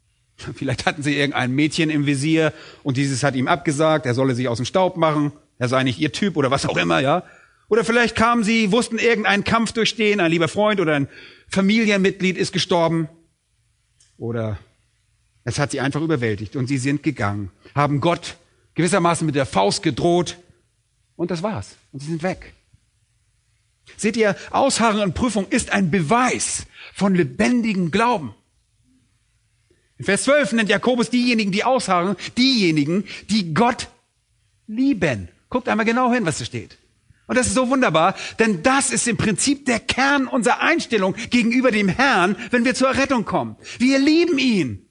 [0.54, 4.48] Vielleicht hatten sie irgendein Mädchen im Visier und dieses hat ihm abgesagt, er solle sich
[4.48, 7.22] aus dem Staub machen, er sei nicht ihr Typ oder was auch immer, ja.
[7.68, 11.08] Oder vielleicht kamen sie, wussten irgendeinen Kampf durchstehen, ein lieber Freund oder ein
[11.48, 13.10] Familienmitglied ist gestorben.
[14.16, 14.58] Oder
[15.48, 18.36] es hat sie einfach überwältigt und sie sind gegangen, haben Gott
[18.74, 20.36] gewissermaßen mit der Faust gedroht
[21.16, 21.76] und das war's.
[21.90, 22.52] Und sie sind weg.
[23.96, 28.34] Seht ihr, Ausharren und Prüfung ist ein Beweis von lebendigem Glauben.
[29.96, 33.88] In Vers 12 nennt Jakobus diejenigen, die ausharren, diejenigen, die Gott
[34.66, 35.28] lieben.
[35.48, 36.76] Guckt einmal genau hin, was da steht.
[37.26, 41.70] Und das ist so wunderbar, denn das ist im Prinzip der Kern unserer Einstellung gegenüber
[41.70, 43.56] dem Herrn, wenn wir zur Errettung kommen.
[43.78, 44.87] Wir lieben ihn.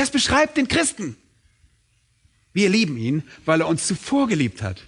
[0.00, 1.14] Das beschreibt den Christen.
[2.54, 4.86] Wir lieben ihn, weil er uns zuvor geliebt hat.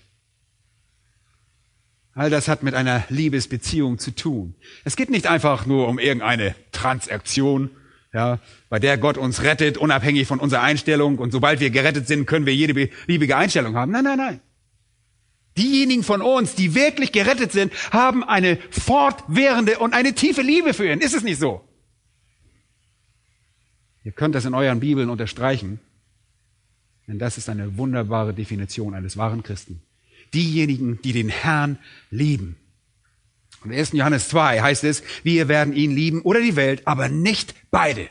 [2.14, 4.55] All das hat mit einer Liebesbeziehung zu tun.
[4.85, 7.68] Es geht nicht einfach nur um irgendeine Transaktion,
[8.14, 8.38] ja,
[8.70, 11.18] bei der Gott uns rettet, unabhängig von unserer Einstellung.
[11.18, 13.92] Und sobald wir gerettet sind, können wir jede beliebige Einstellung haben.
[13.92, 14.40] Nein, nein, nein.
[15.59, 20.90] Diejenigen von uns, die wirklich gerettet sind, haben eine fortwährende und eine tiefe Liebe für
[20.90, 21.01] ihn.
[21.01, 21.62] Ist es nicht so?
[24.05, 25.81] Ihr könnt das in euren Bibeln unterstreichen,
[27.07, 29.83] denn das ist eine wunderbare Definition eines wahren Christen.
[30.35, 31.79] Diejenigen, die den Herrn
[32.11, 32.57] lieben.
[33.62, 33.93] Und in 1.
[33.93, 38.09] Johannes 2 heißt es, wir werden ihn lieben oder die Welt, aber nicht beide.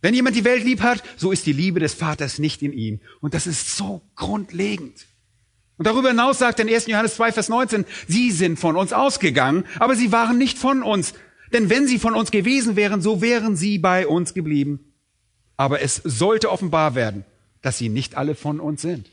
[0.00, 3.00] Wenn jemand die Welt lieb hat, so ist die Liebe des Vaters nicht in ihm.
[3.20, 5.06] Und das ist so grundlegend.
[5.78, 6.88] Und darüber hinaus sagt in 1.
[6.88, 11.14] Johannes 2, Vers 19, sie sind von uns ausgegangen, aber sie waren nicht von uns.
[11.52, 14.92] Denn wenn sie von uns gewesen wären, so wären sie bei uns geblieben.
[15.56, 17.24] Aber es sollte offenbar werden,
[17.60, 19.08] dass sie nicht alle von uns sind.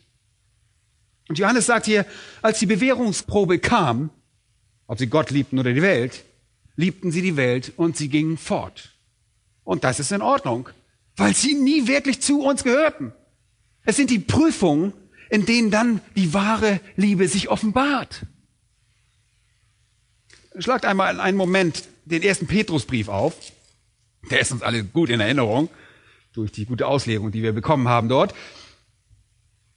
[1.27, 2.05] Und Johannes sagt hier,
[2.41, 4.09] als die Bewährungsprobe kam,
[4.87, 6.23] ob sie Gott liebten oder die Welt,
[6.75, 8.89] liebten sie die Welt und sie gingen fort.
[9.63, 10.69] Und das ist in Ordnung,
[11.15, 13.13] weil sie nie wirklich zu uns gehörten.
[13.83, 14.93] Es sind die Prüfungen,
[15.29, 18.25] in denen dann die wahre Liebe sich offenbart.
[20.57, 23.33] Schlagt einmal einen Moment den ersten Petrusbrief auf.
[24.29, 25.69] Der ist uns alle gut in Erinnerung
[26.33, 28.33] durch die gute Auslegung, die wir bekommen haben dort.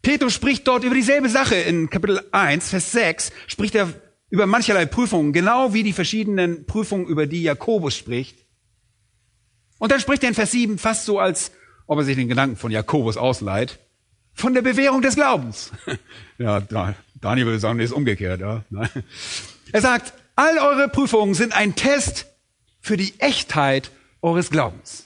[0.03, 3.93] Petrus spricht dort über dieselbe Sache in Kapitel 1, Vers 6, spricht er
[4.31, 8.39] über mancherlei Prüfungen, genau wie die verschiedenen Prüfungen, über die Jakobus spricht.
[9.79, 11.53] Und dann spricht er in Vers 7 fast so, als
[11.87, 13.79] ob er sich den Gedanken von Jakobus ausleiht,
[14.33, 15.71] von der Bewährung des Glaubens.
[16.39, 16.61] ja,
[17.21, 18.41] Daniel würde sagen, ist umgekehrt.
[18.41, 18.65] Ja.
[19.75, 22.27] Er sagt, all eure Prüfungen sind ein Test
[22.81, 23.91] für die Echtheit
[24.21, 25.05] eures Glaubens.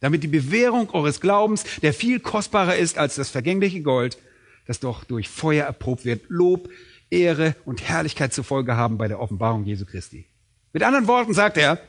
[0.00, 4.18] Damit die Bewährung eures Glaubens, der viel kostbarer ist als das vergängliche Gold,
[4.66, 6.68] das doch durch Feuer erprobt wird, Lob,
[7.10, 10.26] Ehre und Herrlichkeit zur Folge haben bei der Offenbarung Jesu Christi.
[10.72, 11.80] Mit anderen Worten sagt er,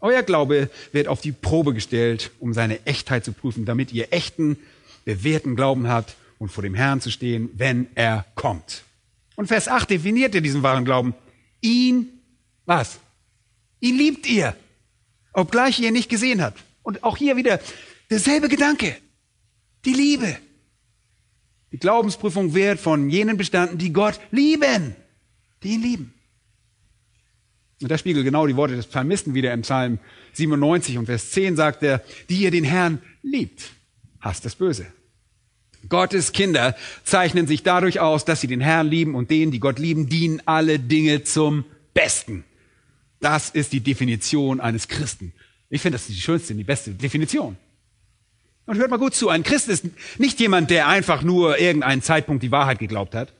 [0.00, 4.58] euer Glaube wird auf die Probe gestellt, um seine Echtheit zu prüfen, damit ihr echten,
[5.04, 8.84] bewährten Glauben habt und vor dem Herrn zu stehen, wenn er kommt.
[9.36, 11.14] Und Vers 8 definiert ihr diesen wahren Glauben.
[11.60, 12.20] Ihn,
[12.64, 12.98] was?
[13.80, 14.56] Ihn liebt ihr,
[15.32, 16.62] obgleich ihr ihn nicht gesehen habt.
[16.82, 17.60] Und auch hier wieder
[18.10, 18.96] derselbe Gedanke.
[19.84, 20.36] Die Liebe.
[21.72, 24.96] Die Glaubensprüfung wird von jenen bestanden, die Gott lieben,
[25.62, 26.14] die ihn lieben.
[27.82, 29.98] Und das spiegelt genau die Worte des Psalmisten wieder im Psalm
[30.32, 33.70] 97 und Vers 10 sagt er, die ihr den Herrn liebt,
[34.20, 34.86] hasst das Böse.
[35.88, 39.78] Gottes Kinder zeichnen sich dadurch aus, dass sie den Herrn lieben und denen, die Gott
[39.78, 42.44] lieben, dienen alle Dinge zum Besten.
[43.20, 45.32] Das ist die Definition eines Christen.
[45.70, 47.56] Ich finde, das ist die schönste, die beste Definition.
[48.66, 49.84] Und hört mal gut zu, ein Christ ist
[50.18, 53.32] nicht jemand, der einfach nur irgendeinen Zeitpunkt die Wahrheit geglaubt hat.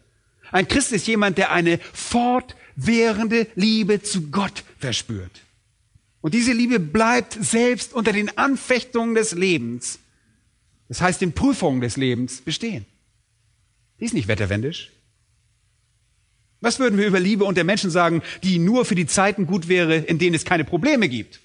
[0.52, 5.42] Ein Christ ist jemand, der eine fortwährende Liebe zu Gott verspürt.
[6.20, 9.98] Und diese Liebe bleibt selbst unter den Anfechtungen des Lebens,
[10.88, 12.86] das heißt den Prüfungen des Lebens, bestehen.
[14.00, 14.92] Die ist nicht wetterwendisch.
[16.60, 19.96] Was würden wir über Liebe unter Menschen sagen, die nur für die Zeiten gut wäre,
[19.96, 21.40] in denen es keine Probleme gibt?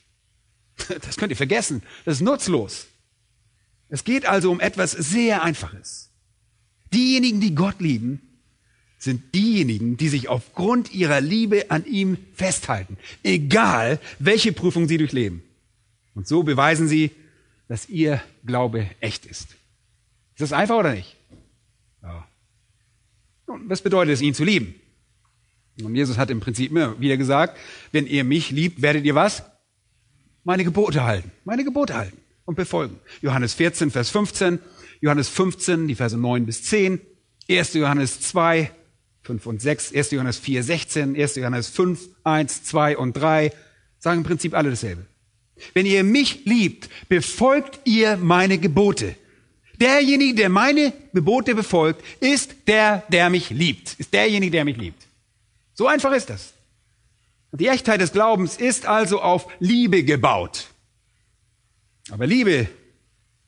[1.01, 1.83] Das könnt ihr vergessen.
[2.05, 2.87] Das ist nutzlos.
[3.89, 6.09] Es geht also um etwas sehr Einfaches.
[6.93, 8.21] Diejenigen, die Gott lieben,
[8.97, 15.43] sind diejenigen, die sich aufgrund ihrer Liebe an ihm festhalten, egal welche Prüfung sie durchleben.
[16.13, 17.11] Und so beweisen sie,
[17.71, 19.51] dass ihr Glaube echt ist.
[20.33, 21.15] Ist das einfach oder nicht?
[22.03, 22.27] Ja.
[23.45, 24.75] Und was bedeutet es, ihn zu lieben?
[25.81, 27.57] Und Jesus hat im Prinzip immer wieder gesagt,
[27.93, 29.43] wenn ihr mich liebt, werdet ihr was?
[30.43, 31.31] Meine Gebote halten.
[31.45, 32.99] Meine Gebote halten und befolgen.
[33.21, 34.59] Johannes 14, Vers 15,
[34.99, 36.99] Johannes 15, die Verse 9 bis 10,
[37.49, 37.73] 1.
[37.75, 38.69] Johannes 2,
[39.21, 40.11] 5 und 6, 1.
[40.11, 41.35] Johannes 4, 16, 1.
[41.37, 43.53] Johannes 5, 1, 2 und 3,
[43.97, 45.05] sagen im Prinzip alle dasselbe.
[45.73, 49.15] Wenn ihr mich liebt, befolgt ihr meine Gebote.
[49.79, 53.95] Derjenige, der meine Gebote befolgt, ist der, der mich liebt.
[53.99, 55.07] Ist derjenige, der mich liebt.
[55.73, 56.53] So einfach ist das.
[57.51, 60.67] Die Echtheit des Glaubens ist also auf Liebe gebaut.
[62.09, 62.69] Aber Liebe,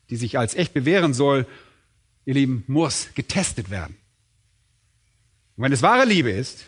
[0.09, 1.45] die sich als echt bewähren soll,
[2.25, 3.95] ihr Lieben, muss getestet werden.
[5.55, 6.65] Und wenn es wahre Liebe ist,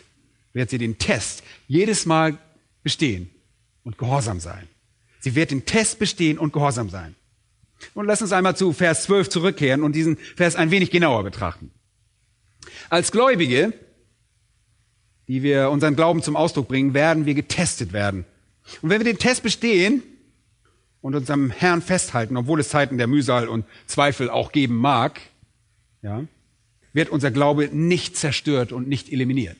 [0.52, 2.38] wird sie den Test jedes Mal
[2.82, 3.30] bestehen
[3.82, 4.68] und gehorsam sein.
[5.26, 7.16] Sie wird den Test bestehen und gehorsam sein.
[7.94, 11.72] Und lass uns einmal zu Vers 12 zurückkehren und diesen Vers ein wenig genauer betrachten.
[12.90, 13.72] Als Gläubige,
[15.26, 18.24] die wir unseren Glauben zum Ausdruck bringen, werden wir getestet werden.
[18.82, 20.04] Und wenn wir den Test bestehen
[21.00, 25.20] und uns am Herrn festhalten, obwohl es Zeiten der Mühsal und Zweifel auch geben mag,
[26.02, 26.22] ja,
[26.92, 29.58] wird unser Glaube nicht zerstört und nicht eliminiert.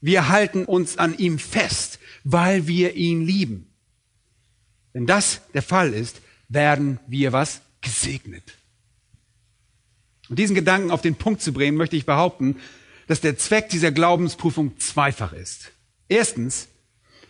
[0.00, 3.67] Wir halten uns an ihm fest, weil wir ihn lieben.
[4.92, 8.54] Wenn das der Fall ist, werden wir was gesegnet.
[10.28, 12.56] Und diesen Gedanken auf den Punkt zu bringen, möchte ich behaupten,
[13.06, 15.72] dass der Zweck dieser Glaubensprüfung zweifach ist.
[16.08, 16.68] Erstens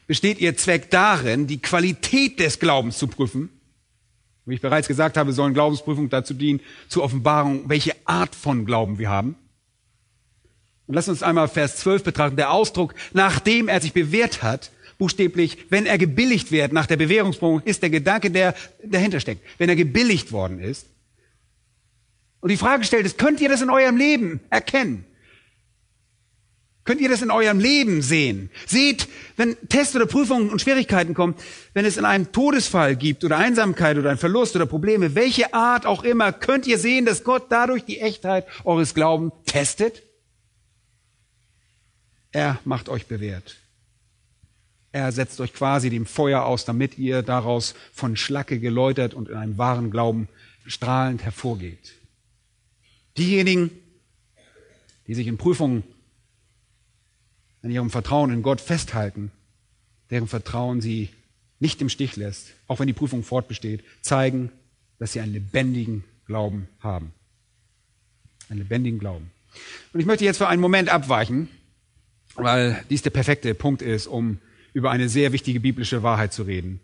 [0.06, 3.50] besteht ihr Zweck darin, die Qualität des Glaubens zu prüfen.
[4.46, 8.98] Wie ich bereits gesagt habe, sollen Glaubensprüfungen dazu dienen, zur Offenbarung, welche Art von Glauben
[8.98, 9.36] wir haben.
[10.86, 12.36] Und lass uns einmal Vers 12 betrachten.
[12.36, 17.62] Der Ausdruck, nachdem er sich bewährt hat, buchstäblich, wenn er gebilligt wird nach der Bewährungsprüfung,
[17.64, 19.42] ist der Gedanke, der dahinter steckt.
[19.56, 20.86] Wenn er gebilligt worden ist.
[22.40, 25.04] Und die Frage stellt ist, könnt ihr das in eurem Leben erkennen?
[26.84, 28.50] Könnt ihr das in eurem Leben sehen?
[28.66, 31.34] Seht, wenn Tests oder Prüfungen und Schwierigkeiten kommen,
[31.74, 35.84] wenn es in einem Todesfall gibt oder Einsamkeit oder ein Verlust oder Probleme, welche Art
[35.84, 40.02] auch immer, könnt ihr sehen, dass Gott dadurch die Echtheit eures Glaubens testet?
[42.32, 43.56] Er macht euch bewährt.
[44.98, 49.36] Er setzt euch quasi dem Feuer aus, damit ihr daraus von Schlacke geläutert und in
[49.36, 50.26] einem wahren Glauben
[50.66, 51.94] strahlend hervorgeht.
[53.16, 53.70] Diejenigen,
[55.06, 55.84] die sich in Prüfungen
[57.62, 59.30] an ihrem Vertrauen in Gott festhalten,
[60.10, 61.10] deren Vertrauen sie
[61.60, 64.50] nicht im Stich lässt, auch wenn die Prüfung fortbesteht, zeigen,
[64.98, 67.12] dass sie einen lebendigen Glauben haben.
[68.48, 69.30] Einen lebendigen Glauben.
[69.92, 71.48] Und ich möchte jetzt für einen Moment abweichen,
[72.34, 74.40] weil dies der perfekte Punkt ist, um
[74.72, 76.80] über eine sehr wichtige biblische Wahrheit zu reden.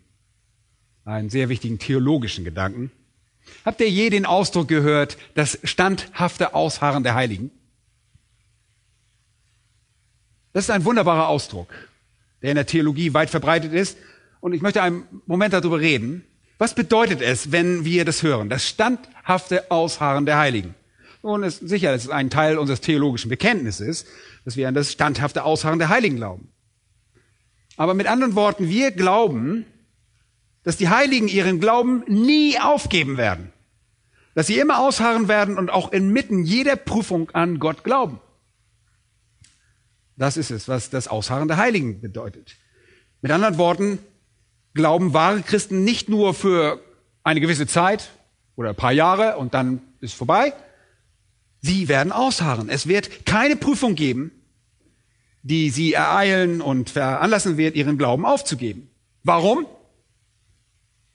[1.05, 2.91] Einen sehr wichtigen theologischen Gedanken.
[3.63, 7.51] Habt ihr je den Ausdruck gehört, das standhafte Ausharren der Heiligen?
[10.53, 11.67] Das ist ein wunderbarer Ausdruck,
[12.41, 13.97] der in der Theologie weit verbreitet ist.
[14.39, 16.23] Und ich möchte einen Moment darüber reden.
[16.57, 18.49] Was bedeutet es, wenn wir das hören?
[18.49, 20.73] Das standhafte Ausharren der Heiligen.
[21.43, 24.05] Es ist sicher, das ist ein Teil unseres theologischen Bekenntnisses,
[24.45, 26.49] dass wir an das standhafte Ausharren der Heiligen glauben.
[27.77, 29.65] Aber mit anderen Worten, wir glauben,
[30.63, 33.51] dass die Heiligen ihren Glauben nie aufgeben werden.
[34.33, 38.19] Dass sie immer ausharren werden und auch inmitten jeder Prüfung an Gott glauben.
[40.17, 42.55] Das ist es, was das Ausharren der Heiligen bedeutet.
[43.21, 43.99] Mit anderen Worten,
[44.73, 46.81] glauben wahre Christen nicht nur für
[47.23, 48.11] eine gewisse Zeit
[48.55, 50.53] oder ein paar Jahre und dann ist vorbei.
[51.61, 52.69] Sie werden ausharren.
[52.69, 54.31] Es wird keine Prüfung geben,
[55.45, 58.89] die sie ereilen und veranlassen wird, ihren Glauben aufzugeben.
[59.23, 59.67] Warum?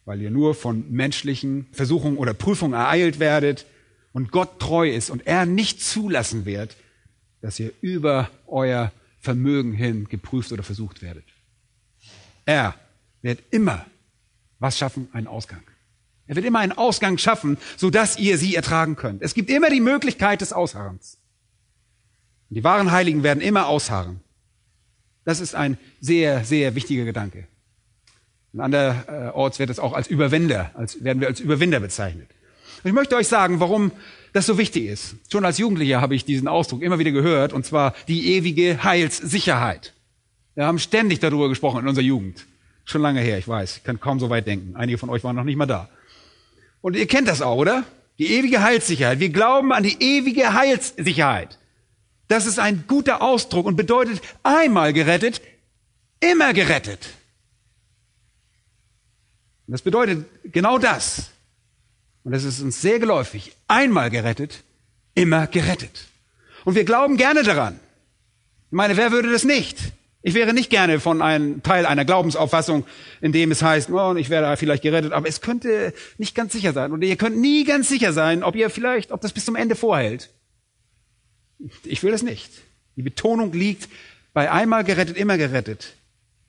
[0.04, 3.66] Weil ihr nur von menschlichen Versuchungen oder Prüfungen ereilt werdet
[4.12, 6.76] und Gott treu ist und er nicht zulassen wird,
[7.40, 11.24] dass ihr über euer Vermögen hin geprüft oder versucht werdet.
[12.46, 12.76] Er
[13.22, 13.84] wird immer
[14.60, 15.08] was schaffen?
[15.12, 15.62] Einen Ausgang.
[16.28, 19.22] Er wird immer einen Ausgang schaffen, sodass ihr sie ertragen könnt.
[19.22, 21.19] Es gibt immer die Möglichkeit des Ausharrens.
[22.50, 24.20] Und die wahren Heiligen werden immer ausharren.
[25.24, 27.46] Das ist ein sehr, sehr wichtiger Gedanke.
[28.52, 32.28] Und anderorts wird es auch als Überwinder, als, werden wir als Überwinder bezeichnet.
[32.82, 33.92] Und ich möchte euch sagen, warum
[34.32, 35.14] das so wichtig ist.
[35.30, 39.92] Schon als Jugendlicher habe ich diesen Ausdruck immer wieder gehört, und zwar die ewige Heilssicherheit.
[40.56, 42.46] Wir haben ständig darüber gesprochen in unserer Jugend.
[42.84, 43.78] Schon lange her, ich weiß.
[43.78, 44.74] Ich kann kaum so weit denken.
[44.74, 45.88] Einige von euch waren noch nicht mal da.
[46.80, 47.84] Und ihr kennt das auch, oder?
[48.18, 49.20] Die ewige Heilssicherheit.
[49.20, 51.59] Wir glauben an die ewige Heilssicherheit.
[52.30, 55.42] Das ist ein guter Ausdruck und bedeutet einmal gerettet,
[56.20, 57.08] immer gerettet.
[59.66, 61.30] Das bedeutet genau das.
[62.22, 63.56] Und das ist uns sehr geläufig.
[63.66, 64.62] Einmal gerettet,
[65.16, 66.06] immer gerettet.
[66.64, 67.80] Und wir glauben gerne daran.
[68.70, 69.78] Ich meine, wer würde das nicht?
[70.22, 72.86] Ich wäre nicht gerne von einem Teil einer Glaubensauffassung,
[73.20, 76.74] in dem es heißt, oh, ich werde vielleicht gerettet, aber es könnte nicht ganz sicher
[76.74, 76.92] sein.
[76.92, 79.74] Und ihr könnt nie ganz sicher sein, ob ihr vielleicht, ob das bis zum Ende
[79.74, 80.30] vorhält.
[81.84, 82.50] Ich will das nicht.
[82.96, 83.88] Die Betonung liegt
[84.32, 85.94] bei einmal gerettet, immer gerettet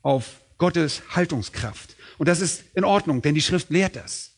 [0.02, 1.96] auf Gottes Haltungskraft.
[2.18, 4.30] Und das ist in Ordnung, denn die Schrift lehrt das.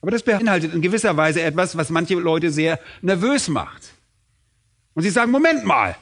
[0.00, 3.82] Aber das beinhaltet in gewisser Weise etwas, was manche Leute sehr nervös macht.
[4.94, 5.96] Und sie sagen, Moment mal,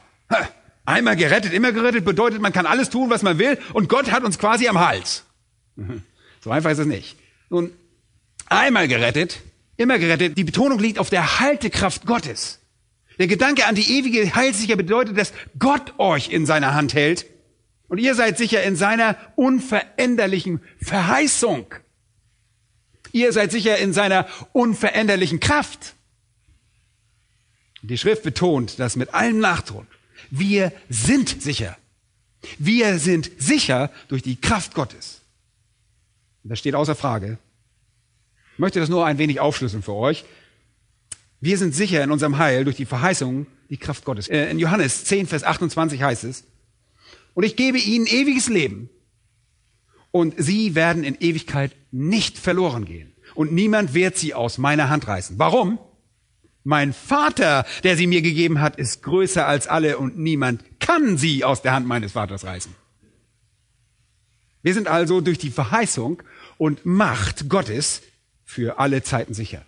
[0.84, 4.22] einmal gerettet, immer gerettet bedeutet, man kann alles tun, was man will und Gott hat
[4.22, 5.24] uns quasi am Hals.
[6.40, 7.16] So einfach ist es nicht.
[7.49, 7.72] Nun,
[8.51, 9.40] einmal gerettet,
[9.77, 12.61] immer gerettet, die Betonung liegt auf der Haltekraft Gottes.
[13.18, 17.27] Der Gedanke an die ewige Heilsicher bedeutet, dass Gott euch in seiner Hand hält
[17.89, 21.66] und ihr seid sicher in seiner unveränderlichen Verheißung.
[23.12, 25.95] Ihr seid sicher in seiner unveränderlichen Kraft.
[27.83, 29.87] Die Schrift betont das mit allem Nachdruck.
[30.31, 31.77] Wir sind sicher.
[32.59, 35.20] Wir sind sicher durch die Kraft Gottes.
[36.43, 37.39] Das steht außer Frage.
[38.55, 40.25] Ich möchte das nur ein wenig aufschlüsseln für euch.
[41.41, 44.29] Wir sind sicher in unserem Heil durch die Verheißung, die Kraft Gottes.
[44.29, 46.45] Äh, in Johannes 10, Vers 28 heißt es,
[47.35, 48.89] und ich gebe ihnen ewiges Leben
[50.13, 53.13] und sie werden in Ewigkeit nicht verloren gehen.
[53.35, 55.39] Und niemand wird sie aus meiner Hand reißen.
[55.39, 55.81] Warum?
[56.63, 61.43] Mein Vater, der sie mir gegeben hat, ist größer als alle und niemand kann sie
[61.43, 62.73] aus der Hand meines Vaters reißen.
[64.63, 66.23] Wir sind also durch die Verheißung
[66.57, 68.01] und Macht Gottes
[68.55, 69.63] für alle Zeiten sicher.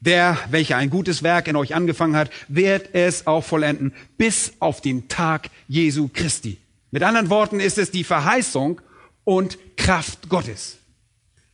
[0.00, 4.82] Der, welcher ein gutes Werk in euch angefangen hat, wird es auch vollenden bis auf
[4.82, 6.58] den Tag Jesu Christi.
[6.90, 8.80] Mit anderen Worten ist es die Verheißung
[9.24, 10.76] und Kraft Gottes.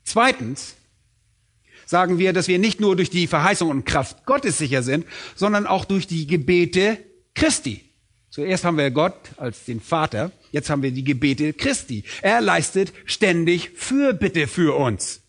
[0.03, 0.75] Zweitens
[1.87, 5.69] sagen wir, dass wir nicht nur durch die Verheißung und Kraft Gottes sicher sind, sondern
[5.69, 6.99] auch durch die Gebete
[7.35, 7.85] Christi.
[8.29, 12.03] Zuerst haben wir Gott als den Vater, jetzt haben wir die Gebete Christi.
[12.23, 15.22] Er leistet ständig Fürbitte für uns.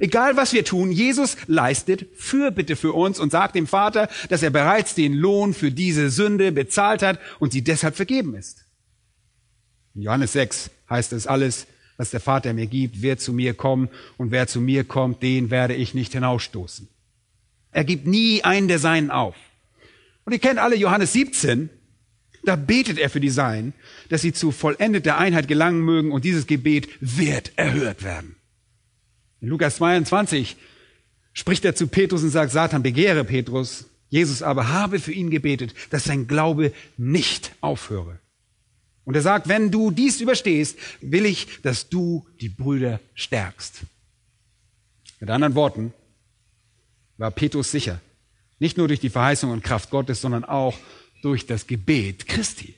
[0.00, 4.48] Egal was wir tun, Jesus leistet Fürbitte für uns und sagt dem Vater, dass er
[4.48, 8.64] bereits den Lohn für diese Sünde bezahlt hat und sie deshalb vergeben ist.
[9.94, 11.66] In Johannes 6 heißt es alles,
[11.98, 15.50] was der Vater mir gibt, wird zu mir kommen und wer zu mir kommt, den
[15.50, 16.88] werde ich nicht hinausstoßen.
[17.70, 19.36] Er gibt nie einen der Seinen auf.
[20.24, 21.68] Und ihr kennt alle Johannes 17,
[22.42, 23.74] da betet er für die Seinen,
[24.08, 28.39] dass sie zu vollendeter Einheit gelangen mögen und dieses Gebet wird erhört werden.
[29.40, 30.56] In Lukas 22
[31.32, 35.74] spricht er zu Petrus und sagt, Satan begehre Petrus, Jesus aber habe für ihn gebetet,
[35.90, 38.18] dass sein Glaube nicht aufhöre.
[39.04, 43.82] Und er sagt, wenn du dies überstehst, will ich, dass du die Brüder stärkst.
[45.20, 45.92] Mit anderen Worten
[47.16, 48.00] war Petrus sicher,
[48.58, 50.76] nicht nur durch die Verheißung und Kraft Gottes, sondern auch
[51.22, 52.74] durch das Gebet Christi.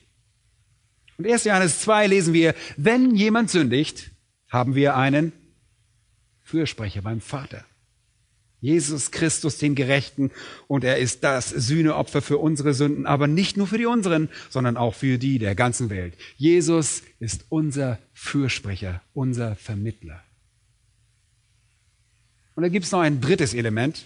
[1.17, 1.43] Und 1.
[1.45, 4.11] Johannes 2 lesen wir, wenn jemand sündigt,
[4.49, 5.31] haben wir einen
[6.43, 7.65] Fürsprecher beim Vater.
[8.63, 10.31] Jesus Christus, den Gerechten,
[10.67, 14.77] und er ist das Sühneopfer für unsere Sünden, aber nicht nur für die unseren, sondern
[14.77, 16.13] auch für die der ganzen Welt.
[16.37, 20.23] Jesus ist unser Fürsprecher, unser Vermittler.
[22.55, 24.05] Und da gibt es noch ein drittes Element.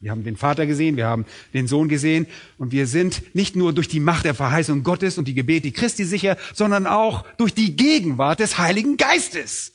[0.00, 1.24] Wir haben den Vater gesehen, wir haben
[1.54, 2.26] den Sohn gesehen
[2.58, 6.04] und wir sind nicht nur durch die Macht der Verheißung Gottes und die Gebete Christi
[6.04, 9.73] sicher, sondern auch durch die Gegenwart des Heiligen Geistes.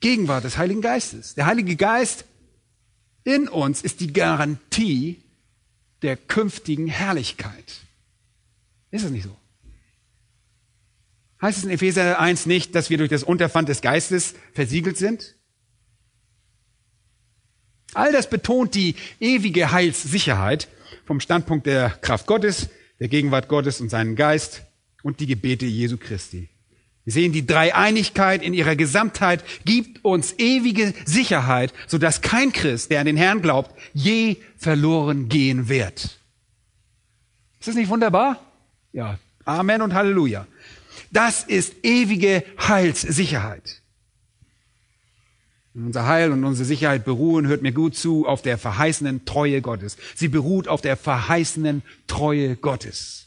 [0.00, 1.34] Gegenwart des Heiligen Geistes.
[1.34, 2.24] Der Heilige Geist
[3.24, 5.22] in uns ist die Garantie
[6.02, 7.80] der künftigen Herrlichkeit.
[8.90, 9.36] Ist es nicht so?
[11.42, 15.34] Heißt es in Epheser 1 nicht, dass wir durch das Unterpfand des Geistes versiegelt sind?
[17.94, 20.68] All das betont die ewige Heilssicherheit
[21.04, 22.68] vom Standpunkt der Kraft Gottes,
[23.00, 24.62] der Gegenwart Gottes und seinen Geist
[25.02, 26.48] und die Gebete Jesu Christi.
[27.06, 32.98] Wir sehen, die Dreieinigkeit in ihrer Gesamtheit gibt uns ewige Sicherheit, sodass kein Christ, der
[32.98, 36.18] an den Herrn glaubt, je verloren gehen wird.
[37.60, 38.40] Ist das nicht wunderbar?
[38.92, 39.20] Ja.
[39.44, 40.48] Amen und Halleluja.
[41.12, 43.80] Das ist ewige Heilssicherheit.
[45.76, 49.96] Unser Heil und unsere Sicherheit beruhen, hört mir gut zu, auf der verheißenen Treue Gottes.
[50.16, 53.25] Sie beruht auf der verheißenen Treue Gottes.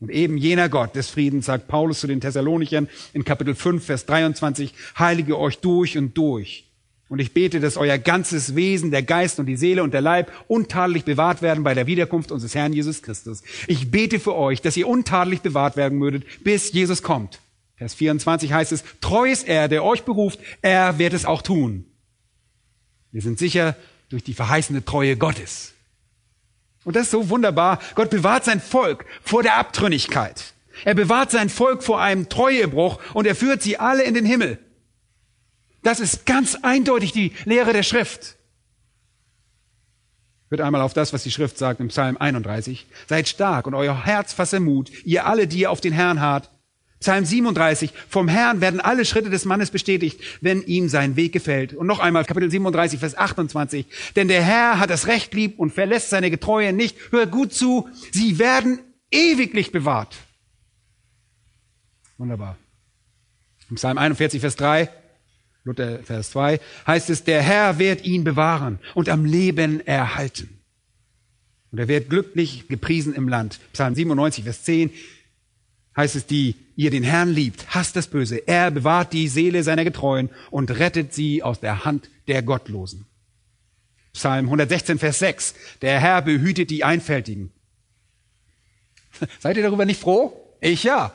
[0.00, 4.06] Und eben jener Gott des Friedens, sagt Paulus zu den Thessalonichern in Kapitel 5, Vers
[4.06, 6.64] 23, heilige euch durch und durch.
[7.10, 10.30] Und ich bete, dass euer ganzes Wesen, der Geist und die Seele und der Leib
[10.46, 13.42] untadelig bewahrt werden bei der Wiederkunft unseres Herrn Jesus Christus.
[13.66, 17.40] Ich bete für euch, dass ihr untadelig bewahrt werden möget, bis Jesus kommt.
[17.76, 21.84] Vers 24 heißt es, treu ist er, der euch beruft, er wird es auch tun.
[23.10, 23.74] Wir sind sicher
[24.08, 25.74] durch die verheißene Treue Gottes.
[26.84, 27.78] Und das ist so wunderbar.
[27.94, 30.54] Gott bewahrt sein Volk vor der Abtrünnigkeit.
[30.84, 34.58] Er bewahrt sein Volk vor einem Treuebruch und er führt sie alle in den Himmel.
[35.82, 38.36] Das ist ganz eindeutig die Lehre der Schrift.
[40.48, 42.86] Hört einmal auf das, was die Schrift sagt im Psalm 31.
[43.08, 46.50] Seid stark und euer Herz fasse Mut, ihr alle, die ihr auf den Herrn hart,
[47.00, 51.72] Psalm 37, vom Herrn werden alle Schritte des Mannes bestätigt, wenn ihm sein Weg gefällt.
[51.72, 53.86] Und noch einmal Kapitel 37, Vers 28.
[54.16, 56.98] Denn der Herr hat das Recht lieb und verlässt seine Getreue nicht.
[57.10, 58.80] Hör gut zu, sie werden
[59.10, 60.14] ewiglich bewahrt.
[62.18, 62.58] Wunderbar.
[63.70, 64.90] Im Psalm 41, Vers 3,
[65.64, 70.60] Luther, Vers 2, heißt es, der Herr wird ihn bewahren und am Leben erhalten.
[71.72, 73.58] Und er wird glücklich gepriesen im Land.
[73.72, 74.90] Psalm 97, Vers 10,
[75.96, 78.36] heißt es, die ihr den Herrn liebt, hasst das Böse.
[78.46, 83.06] Er bewahrt die Seele seiner Getreuen und rettet sie aus der Hand der Gottlosen.
[84.12, 85.54] Psalm 116, Vers 6.
[85.82, 87.52] Der Herr behütet die Einfältigen.
[89.40, 90.56] Seid ihr darüber nicht froh?
[90.60, 91.12] Ich ja.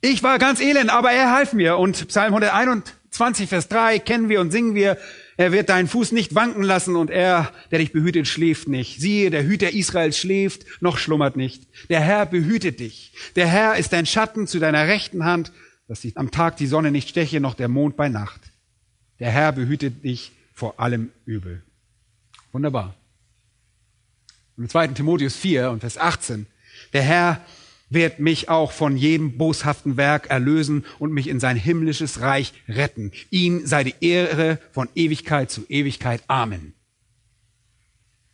[0.00, 1.76] Ich war ganz elend, aber er half mir.
[1.76, 4.96] Und Psalm 121, Vers 3 kennen wir und singen wir.
[5.38, 9.00] Er wird deinen Fuß nicht wanken lassen und er, der dich behütet, schläft nicht.
[9.00, 11.62] Siehe, der Hüter Israels schläft, noch schlummert nicht.
[11.88, 13.12] Der Herr behütet dich.
[13.36, 15.52] Der Herr ist dein Schatten zu deiner rechten Hand,
[15.86, 18.40] dass dich am Tag die Sonne nicht steche, noch der Mond bei Nacht.
[19.20, 21.62] Der Herr behütet dich vor allem Übel.
[22.50, 22.96] Wunderbar.
[24.56, 24.88] Und im 2.
[24.88, 26.46] Timotheus 4 und Vers 18.
[26.92, 27.46] Der Herr
[27.90, 33.12] wird mich auch von jedem boshaften Werk erlösen und mich in sein himmlisches Reich retten.
[33.30, 36.22] Ihm sei die Ehre von Ewigkeit zu Ewigkeit.
[36.28, 36.74] Amen.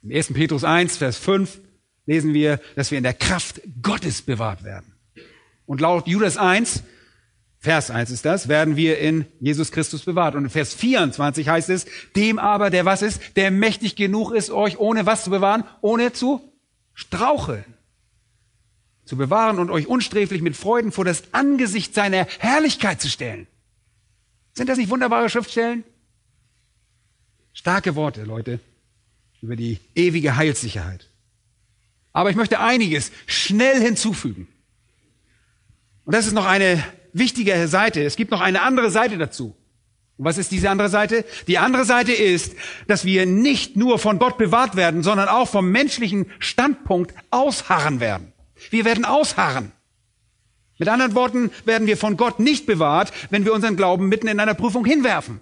[0.03, 0.33] Im 1.
[0.33, 1.61] Petrus 1, Vers 5
[2.07, 4.93] lesen wir, dass wir in der Kraft Gottes bewahrt werden.
[5.67, 6.83] Und laut Judas 1,
[7.59, 10.35] Vers 1 ist das, werden wir in Jesus Christus bewahrt.
[10.35, 14.51] Und in Vers 24 heißt es, dem aber, der was ist, der mächtig genug ist,
[14.51, 16.43] euch ohne was zu bewahren, ohne zu
[16.93, 17.65] straucheln
[19.05, 23.47] zu bewahren und euch unsträflich mit Freuden vor das Angesicht seiner Herrlichkeit zu stellen.
[24.55, 25.85] Sind das nicht wunderbare Schriftstellen?
[27.53, 28.61] Starke Worte, Leute,
[29.41, 31.09] über die ewige Heilssicherheit.
[32.13, 34.49] Aber ich möchte einiges schnell hinzufügen.
[36.05, 36.83] Und das ist noch eine
[37.13, 38.03] wichtige Seite.
[38.03, 39.57] Es gibt noch eine andere Seite dazu.
[40.17, 41.25] Und was ist diese andere Seite?
[41.49, 42.55] Die andere Seite ist,
[42.87, 48.34] dass wir nicht nur von Gott bewahrt werden, sondern auch vom menschlichen Standpunkt ausharren werden.
[48.71, 49.73] Wir werden ausharren.
[50.79, 54.41] Mit anderen Worten werden wir von Gott nicht bewahrt, wenn wir unseren Glauben mitten in
[54.41, 55.41] einer Prüfung hinwerfen.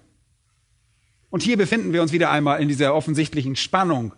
[1.30, 4.12] Und hier befinden wir uns wieder einmal in dieser offensichtlichen Spannung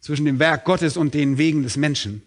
[0.00, 2.22] zwischen dem Werk Gottes und den Wegen des Menschen.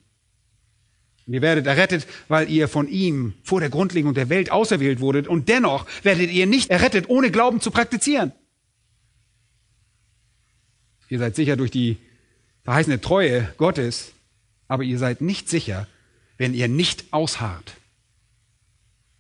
[1.28, 5.50] ihr werdet errettet, weil ihr von ihm vor der Grundlegung der Welt auserwählt wurdet und
[5.50, 8.32] dennoch werdet ihr nicht errettet, ohne Glauben zu praktizieren.
[11.10, 11.98] Ihr seid sicher durch die
[12.64, 14.16] verheißene Treue Gottes
[14.68, 15.88] aber ihr seid nicht sicher,
[16.38, 17.76] wenn ihr nicht ausharrt.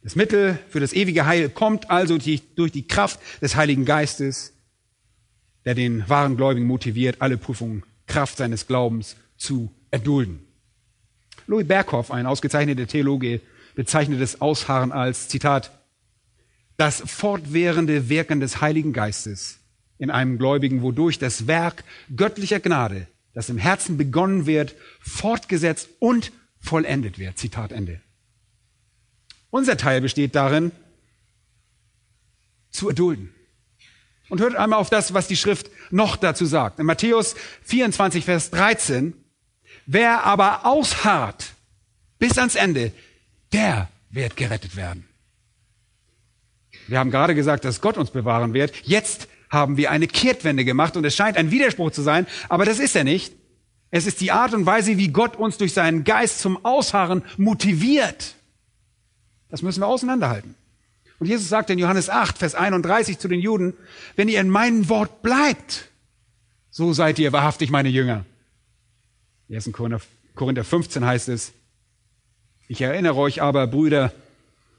[0.03, 4.53] Das Mittel für das ewige Heil kommt also durch die Kraft des Heiligen Geistes,
[5.65, 10.39] der den wahren Gläubigen motiviert, alle Prüfungen Kraft seines Glaubens zu erdulden.
[11.47, 13.41] Louis Berghoff, ein ausgezeichneter Theologe,
[13.73, 15.71] bezeichnet das Ausharren als, Zitat,
[16.77, 19.59] das fortwährende Wirken des Heiligen Geistes
[19.97, 21.83] in einem Gläubigen, wodurch das Werk
[22.15, 26.31] göttlicher Gnade das im Herzen begonnen wird, fortgesetzt und
[26.65, 27.37] vollendet wird.
[27.37, 28.01] Zitat Ende.
[29.49, 30.71] Unser Teil besteht darin,
[32.71, 33.33] zu erdulden.
[34.27, 36.79] Und hört einmal auf das, was die Schrift noch dazu sagt.
[36.79, 39.13] In Matthäus 24, Vers 13,
[39.85, 41.53] wer aber ausharrt
[42.17, 42.91] bis ans Ende,
[43.53, 45.07] der wird gerettet werden.
[46.87, 48.75] Wir haben gerade gesagt, dass Gott uns bewahren wird.
[48.83, 52.79] Jetzt haben wir eine Kehrtwende gemacht und es scheint ein Widerspruch zu sein, aber das
[52.79, 53.33] ist er nicht.
[53.91, 58.35] Es ist die Art und Weise, wie Gott uns durch seinen Geist zum Ausharren motiviert.
[59.49, 60.55] Das müssen wir auseinanderhalten.
[61.19, 63.73] Und Jesus sagt in Johannes 8, Vers 31 zu den Juden,
[64.15, 65.89] wenn ihr in meinem Wort bleibt,
[66.71, 68.25] so seid ihr wahrhaftig meine Jünger.
[69.49, 69.71] 1.
[69.71, 71.53] Korinther 15 heißt es,
[72.67, 74.11] ich erinnere euch aber, Brüder,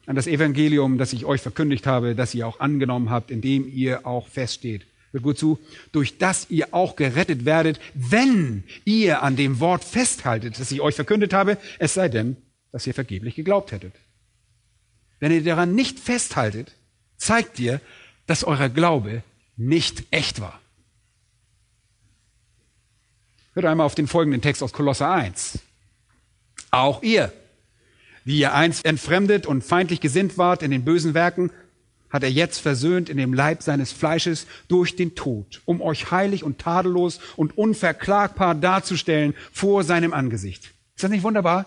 [0.07, 3.67] an das Evangelium, das ich euch verkündigt habe, das ihr auch angenommen habt, in dem
[3.73, 4.87] ihr auch feststeht.
[5.17, 5.59] Hört gut zu,
[5.93, 10.95] durch das ihr auch gerettet werdet, wenn ihr an dem Wort festhaltet, das ich euch
[10.95, 12.37] verkündet habe, es sei denn,
[12.71, 13.95] dass ihr vergeblich geglaubt hättet.
[15.19, 16.75] Wenn ihr daran nicht festhaltet,
[17.17, 17.81] zeigt ihr,
[18.27, 19.23] dass euer Glaube
[19.57, 20.61] nicht echt war.
[23.55, 25.61] Hört einmal auf den folgenden Text aus Kolosser 1.
[26.73, 27.33] Auch ihr,
[28.27, 31.51] wie ihr einst entfremdet und feindlich gesinnt wart in den bösen Werken,
[32.11, 36.45] hat er jetzt versöhnt in dem Leib seines Fleisches durch den Tod, um euch heilig
[36.45, 40.73] und tadellos und unverklagbar darzustellen vor seinem Angesicht.
[40.95, 41.67] Ist das nicht wunderbar?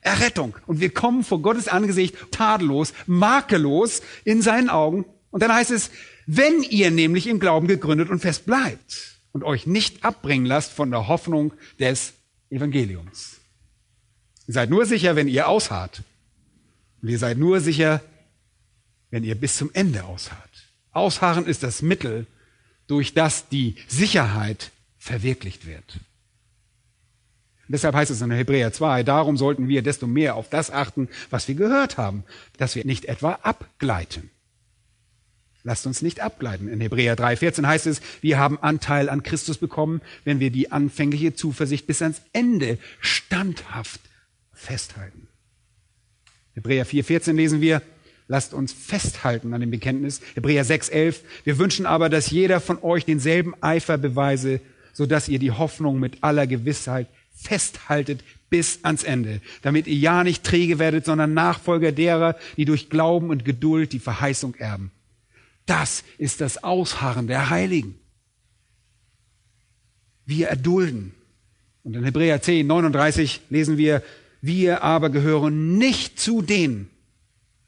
[0.00, 0.54] Errettung.
[0.66, 5.04] Und wir kommen vor Gottes Angesicht tadellos, makellos in seinen Augen.
[5.30, 5.90] Und dann heißt es,
[6.26, 10.90] wenn ihr nämlich im Glauben gegründet und fest bleibt und euch nicht abbringen lasst von
[10.90, 12.14] der Hoffnung des
[12.50, 13.38] Evangeliums.
[14.46, 16.02] Ihr seid nur sicher, wenn ihr ausharrt.
[17.02, 18.00] Und ihr seid nur sicher,
[19.10, 20.68] wenn ihr bis zum Ende ausharrt.
[20.92, 22.26] Ausharren ist das Mittel,
[22.86, 26.00] durch das die Sicherheit verwirklicht wird.
[27.68, 31.46] deshalb heißt es in Hebräer 2, darum sollten wir desto mehr auf das achten, was
[31.48, 32.24] wir gehört haben,
[32.56, 34.30] dass wir nicht etwa abgleiten.
[35.64, 36.68] Lasst uns nicht abgleiten.
[36.68, 41.34] In Hebräer 3,14 heißt es, wir haben Anteil an Christus bekommen, wenn wir die anfängliche
[41.34, 44.00] Zuversicht bis ans Ende standhaft
[44.52, 45.28] festhalten.
[46.54, 47.82] Hebräer 4,14 lesen wir,
[48.28, 50.20] lasst uns festhalten an dem Bekenntnis.
[50.34, 54.60] Hebräer 6,11, wir wünschen aber, dass jeder von euch denselben Eifer beweise,
[54.92, 60.24] so dass ihr die Hoffnung mit aller Gewissheit festhaltet bis ans Ende, damit ihr ja
[60.24, 64.90] nicht träge werdet, sondern Nachfolger derer, die durch Glauben und Geduld die Verheißung erben.
[65.66, 67.98] Das ist das Ausharren der Heiligen.
[70.24, 71.14] Wir erdulden.
[71.84, 74.02] Und in Hebräer 10, 39 lesen wir,
[74.40, 76.90] wir aber gehören nicht zu denen,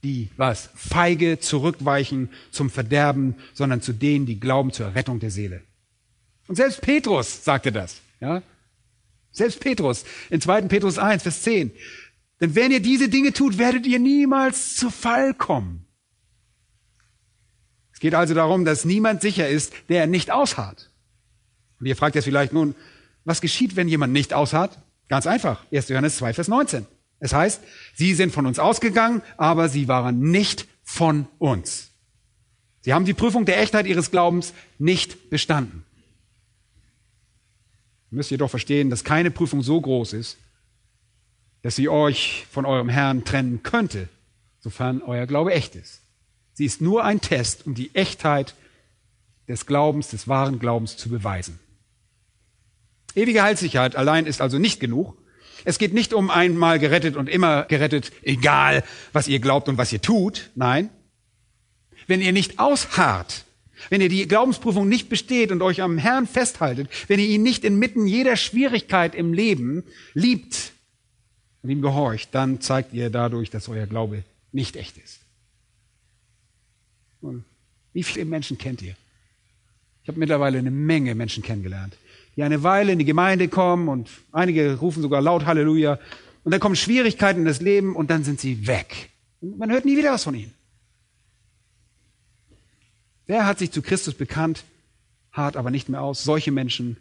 [0.03, 5.63] die was feige zurückweichen zum Verderben, sondern zu denen, die glauben zur Rettung der Seele.
[6.47, 8.01] Und selbst Petrus sagte das.
[8.21, 8.43] Ja?
[9.33, 10.63] Selbst Petrus in 2.
[10.63, 11.71] Petrus 1, Vers 10.
[12.41, 15.87] Denn wenn ihr diese Dinge tut, werdet ihr niemals zu Fall kommen.
[17.93, 20.91] Es geht also darum, dass niemand sicher ist, der nicht ausharrt.
[21.79, 22.75] Und ihr fragt jetzt vielleicht nun,
[23.25, 24.79] was geschieht, wenn jemand nicht ausharrt?
[25.09, 25.65] Ganz einfach.
[25.71, 25.89] 1.
[25.89, 26.87] Johannes 2, Vers 19.
[27.21, 27.63] Es heißt,
[27.95, 31.91] sie sind von uns ausgegangen, aber sie waren nicht von uns.
[32.81, 35.85] Sie haben die Prüfung der Echtheit ihres Glaubens nicht bestanden.
[38.11, 40.39] Ihr müsst jedoch verstehen, dass keine Prüfung so groß ist,
[41.63, 44.09] dass sie euch von eurem Herrn trennen könnte,
[44.61, 46.01] sofern euer Glaube echt ist.
[46.55, 48.55] Sie ist nur ein Test, um die Echtheit
[49.47, 51.59] des Glaubens, des wahren Glaubens zu beweisen.
[53.15, 55.17] Ewige Heilssicherheit allein ist also nicht genug.
[55.65, 59.93] Es geht nicht um einmal gerettet und immer gerettet, egal was ihr glaubt und was
[59.93, 60.51] ihr tut.
[60.55, 60.91] Nein.
[62.07, 63.45] Wenn ihr nicht ausharrt,
[63.89, 67.65] wenn ihr die Glaubensprüfung nicht besteht und euch am Herrn festhaltet, wenn ihr ihn nicht
[67.65, 70.73] inmitten jeder Schwierigkeit im Leben liebt
[71.63, 75.21] und ihm gehorcht, dann zeigt ihr dadurch, dass euer Glaube nicht echt ist.
[77.21, 77.45] Und
[77.93, 78.97] wie viele Menschen kennt ihr?
[80.03, 81.97] Ich habe mittlerweile eine Menge Menschen kennengelernt,
[82.37, 85.99] die eine Weile in die Gemeinde kommen und einige rufen sogar laut Halleluja.
[86.45, 89.11] Und dann kommen Schwierigkeiten in das Leben und dann sind sie weg.
[89.41, 90.55] Man hört nie wieder was von ihnen.
[93.27, 94.65] Wer hat sich zu Christus bekannt,
[95.33, 96.25] hart aber nicht mehr aus?
[96.25, 96.97] Solche Menschen,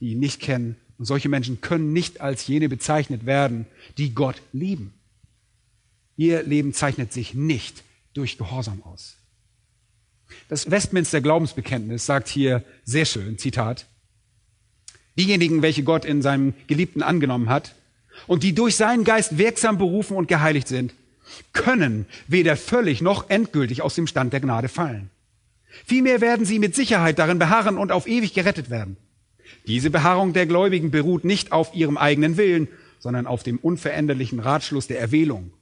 [0.00, 0.76] die ihn nicht kennen.
[0.98, 4.92] Und solche Menschen können nicht als jene bezeichnet werden, die Gott lieben.
[6.16, 9.16] Ihr Leben zeichnet sich nicht durch Gehorsam aus.
[10.48, 13.86] Das Westminster Glaubensbekenntnis sagt hier sehr schön, Zitat,
[15.18, 17.74] diejenigen, welche Gott in seinem Geliebten angenommen hat
[18.26, 20.94] und die durch seinen Geist wirksam berufen und geheiligt sind,
[21.52, 25.10] können weder völlig noch endgültig aus dem Stand der Gnade fallen.
[25.84, 28.96] Vielmehr werden sie mit Sicherheit darin beharren und auf ewig gerettet werden.
[29.66, 34.86] Diese Beharrung der Gläubigen beruht nicht auf ihrem eigenen Willen, sondern auf dem unveränderlichen Ratschluss
[34.86, 35.52] der Erwählung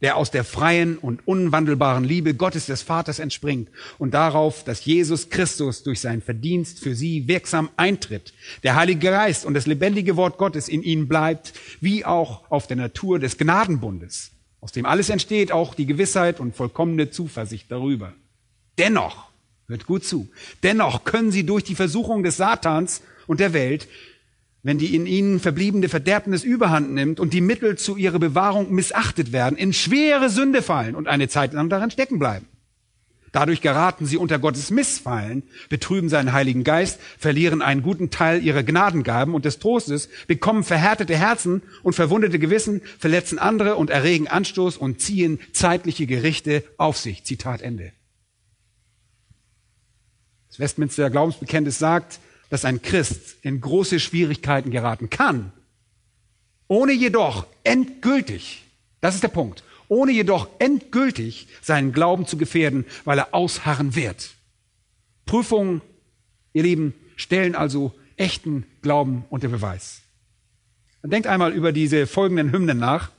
[0.00, 5.28] der aus der freien und unwandelbaren Liebe Gottes des Vaters entspringt und darauf, dass Jesus
[5.28, 8.32] Christus durch sein Verdienst für sie wirksam eintritt,
[8.62, 12.76] der Heilige Geist und das lebendige Wort Gottes in ihnen bleibt, wie auch auf der
[12.76, 18.14] Natur des Gnadenbundes, aus dem alles entsteht, auch die Gewissheit und vollkommene Zuversicht darüber.
[18.78, 19.28] Dennoch,
[19.68, 20.28] hört gut zu,
[20.62, 23.86] dennoch können sie durch die Versuchung des Satans und der Welt
[24.62, 29.32] wenn die in ihnen verbliebene Verderbnis überhand nimmt und die Mittel zu ihrer Bewahrung missachtet
[29.32, 32.46] werden, in schwere Sünde fallen und eine Zeit lang daran stecken bleiben.
[33.32, 38.64] Dadurch geraten sie unter Gottes Missfallen, betrüben seinen Heiligen Geist, verlieren einen guten Teil ihrer
[38.64, 44.76] Gnadengaben und des Trostes, bekommen verhärtete Herzen und verwundete Gewissen, verletzen andere und erregen Anstoß
[44.76, 47.24] und ziehen zeitliche Gerichte auf sich.
[47.24, 47.92] Zitat Ende.
[50.48, 52.18] Das Westminster Glaubensbekenntnis sagt,
[52.50, 55.52] dass ein Christ in große Schwierigkeiten geraten kann,
[56.68, 58.64] ohne jedoch endgültig,
[59.00, 64.30] das ist der Punkt, ohne jedoch endgültig seinen Glauben zu gefährden, weil er ausharren wird.
[65.26, 65.80] Prüfungen,
[66.52, 70.02] ihr Lieben, stellen also echten Glauben unter Beweis.
[71.02, 73.10] Denkt einmal über diese folgenden Hymnen nach.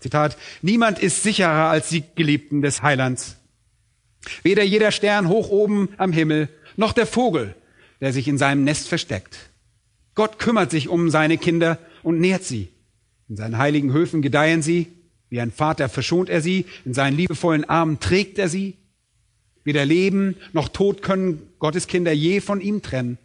[0.00, 3.36] Zitat, niemand ist sicherer als die Geliebten des Heilands.
[4.42, 7.54] Weder jeder Stern hoch oben am Himmel, noch der Vogel,
[8.00, 9.50] der sich in seinem Nest versteckt.
[10.14, 12.68] Gott kümmert sich um seine Kinder und nährt sie.
[13.28, 14.88] In seinen heiligen Höfen gedeihen sie.
[15.28, 16.66] Wie ein Vater verschont er sie.
[16.84, 18.76] In seinen liebevollen Armen trägt er sie.
[19.62, 23.18] Weder Leben noch Tod können Gottes Kinder je von ihm trennen.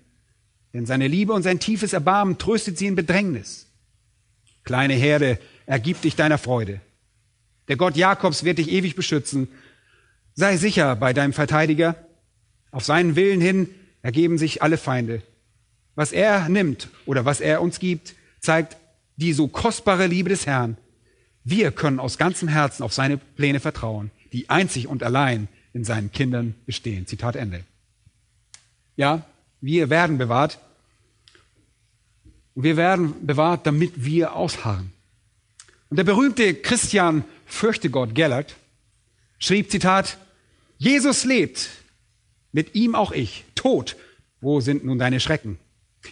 [0.74, 3.68] Denn seine Liebe und sein tiefes Erbarmen tröstet sie in Bedrängnis.
[4.64, 6.82] Kleine Herde, ergib dich deiner Freude.
[7.68, 9.48] Der Gott Jakobs wird dich ewig beschützen.
[10.34, 11.96] Sei sicher bei deinem Verteidiger.
[12.72, 13.70] Auf seinen Willen hin
[14.06, 15.24] ergeben sich alle Feinde.
[15.96, 18.78] Was er nimmt oder was er uns gibt, zeigt
[19.16, 20.78] die so kostbare Liebe des Herrn.
[21.44, 26.12] Wir können aus ganzem Herzen auf seine Pläne vertrauen, die einzig und allein in seinen
[26.12, 27.08] Kindern bestehen.
[27.08, 27.64] Zitat Ende.
[28.96, 29.26] Ja,
[29.60, 30.60] wir werden bewahrt.
[32.54, 34.92] Und wir werden bewahrt, damit wir ausharren.
[35.90, 38.56] Und der berühmte Christian Fürchtegott Gellert
[39.40, 40.20] schrieb, Zitat,
[40.78, 41.70] Jesus lebt,
[42.56, 43.44] mit ihm auch ich.
[43.54, 43.98] Tod,
[44.40, 45.60] wo sind nun deine Schrecken?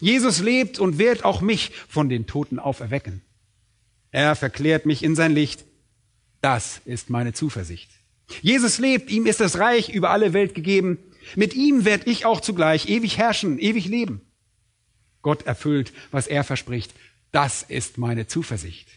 [0.02, 3.22] Jesus lebt und wird auch mich von den Toten auferwecken.
[4.12, 5.64] Er verklärt mich in sein Licht.
[6.42, 7.90] Das ist meine Zuversicht.
[8.42, 10.98] Jesus lebt, ihm ist das Reich über alle Welt gegeben.
[11.38, 14.20] Mit ihm werde ich auch zugleich ewig herrschen, ewig leben.
[15.22, 16.94] Gott erfüllt, was er verspricht.
[17.32, 18.90] Das ist meine Zuversicht.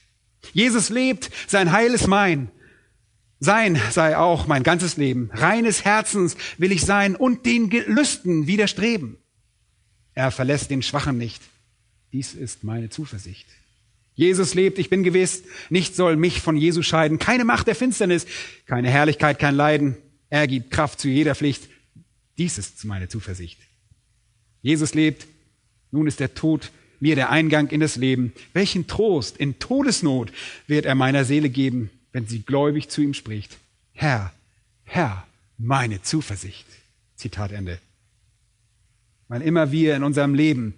[0.53, 2.51] Jesus lebt, sein Heil ist mein.
[3.39, 5.31] Sein sei auch mein ganzes Leben.
[5.33, 9.19] Reines Herzens will ich sein und den Gelüsten widerstreben.
[10.15, 11.43] Er verlässt den Schwachen nicht.
[12.13, 13.47] Dies ist meine Zuversicht.
[14.15, 17.19] Jesus lebt, ich bin gewiss, nichts soll mich von Jesus scheiden.
[17.19, 18.27] Keine Macht der Finsternis,
[18.65, 19.97] keine Herrlichkeit, kein Leiden.
[20.31, 21.69] Er gibt Kraft zu jeder Pflicht.
[22.39, 23.59] Dies ist meine Zuversicht.
[24.63, 25.27] Jesus lebt,
[25.91, 28.33] nun ist der Tod mir der Eingang in das Leben.
[28.55, 30.33] Welchen Trost in Todesnot
[30.67, 33.59] wird er meiner Seele geben, wenn sie gläubig zu ihm spricht.
[33.93, 34.33] Herr,
[34.85, 35.27] Herr,
[35.59, 36.65] meine Zuversicht.
[37.15, 37.79] Zitat Ende.
[39.29, 40.73] Weil immer wir in unserem Leben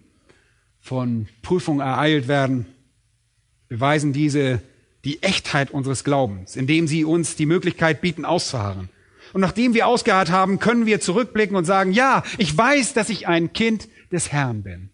[0.81, 2.67] von Prüfungen ereilt werden,
[3.69, 4.61] beweisen diese
[5.05, 8.89] die Echtheit unseres Glaubens, indem sie uns die Möglichkeit bieten, auszuharren.
[9.33, 13.29] Und nachdem wir ausgeharrt haben, können wir zurückblicken und sagen, ja, ich weiß, dass ich
[13.29, 14.91] ein Kind des Herrn bin.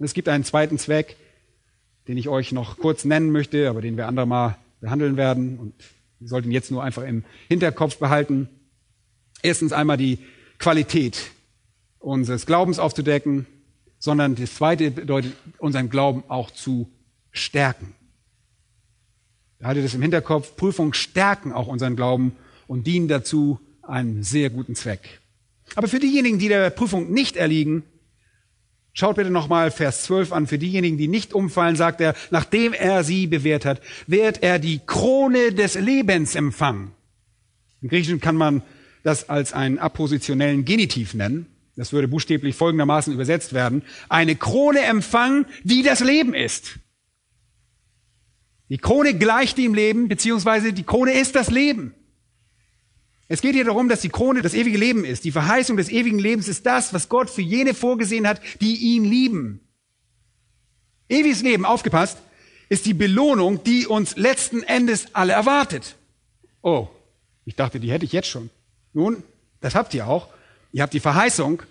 [0.00, 1.14] Und es gibt einen zweiten Zweck,
[2.08, 5.58] den ich euch noch kurz nennen möchte, aber den wir andermal behandeln werden.
[5.58, 5.74] Und
[6.18, 8.48] wir sollten jetzt nur einfach im Hinterkopf behalten.
[9.42, 10.18] Erstens einmal die
[10.58, 11.30] Qualität
[11.98, 13.46] unseres Glaubens aufzudecken,
[13.98, 16.90] sondern das zweite bedeutet, unseren Glauben auch zu
[17.30, 17.94] stärken.
[19.58, 22.32] Behaltet es im Hinterkopf, Prüfungen stärken auch unseren Glauben
[22.66, 25.20] und dienen dazu einen sehr guten Zweck.
[25.74, 27.84] Aber für diejenigen, die der Prüfung nicht erliegen,
[28.92, 30.46] schaut bitte nochmal Vers 12 an.
[30.46, 34.80] Für diejenigen, die nicht umfallen, sagt er, nachdem er sie bewährt hat, wird er die
[34.84, 36.92] Krone des Lebens empfangen.
[37.82, 38.62] Im Griechischen kann man
[39.02, 41.46] das als einen appositionellen Genitiv nennen.
[41.76, 43.82] Das würde buchstäblich folgendermaßen übersetzt werden.
[44.08, 46.78] Eine Krone empfangen, die das Leben ist.
[48.68, 51.94] Die Krone gleicht dem Leben, beziehungsweise die Krone ist das Leben.
[53.32, 55.22] Es geht hier darum, dass die Krone das ewige Leben ist.
[55.24, 59.04] Die Verheißung des ewigen Lebens ist das, was Gott für jene vorgesehen hat, die ihn
[59.04, 59.60] lieben.
[61.08, 62.18] Ewiges Leben, aufgepasst,
[62.68, 65.94] ist die Belohnung, die uns letzten Endes alle erwartet.
[66.60, 66.88] Oh,
[67.44, 68.50] ich dachte, die hätte ich jetzt schon.
[68.94, 69.22] Nun,
[69.60, 70.26] das habt ihr auch.
[70.72, 71.62] Ihr habt die Verheißung.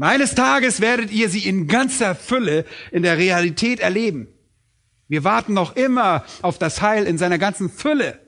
[0.00, 4.26] Eines Tages werdet ihr sie in ganzer Fülle in der Realität erleben.
[5.06, 8.18] Wir warten noch immer auf das Heil in seiner ganzen Fülle.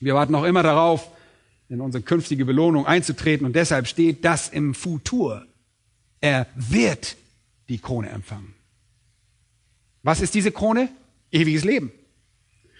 [0.00, 1.12] Wir warten noch immer darauf,
[1.68, 5.46] in unsere künftige Belohnung einzutreten und deshalb steht das im Futur.
[6.20, 7.16] Er wird
[7.68, 8.54] die Krone empfangen.
[10.02, 10.88] Was ist diese Krone?
[11.32, 11.90] Ewiges Leben.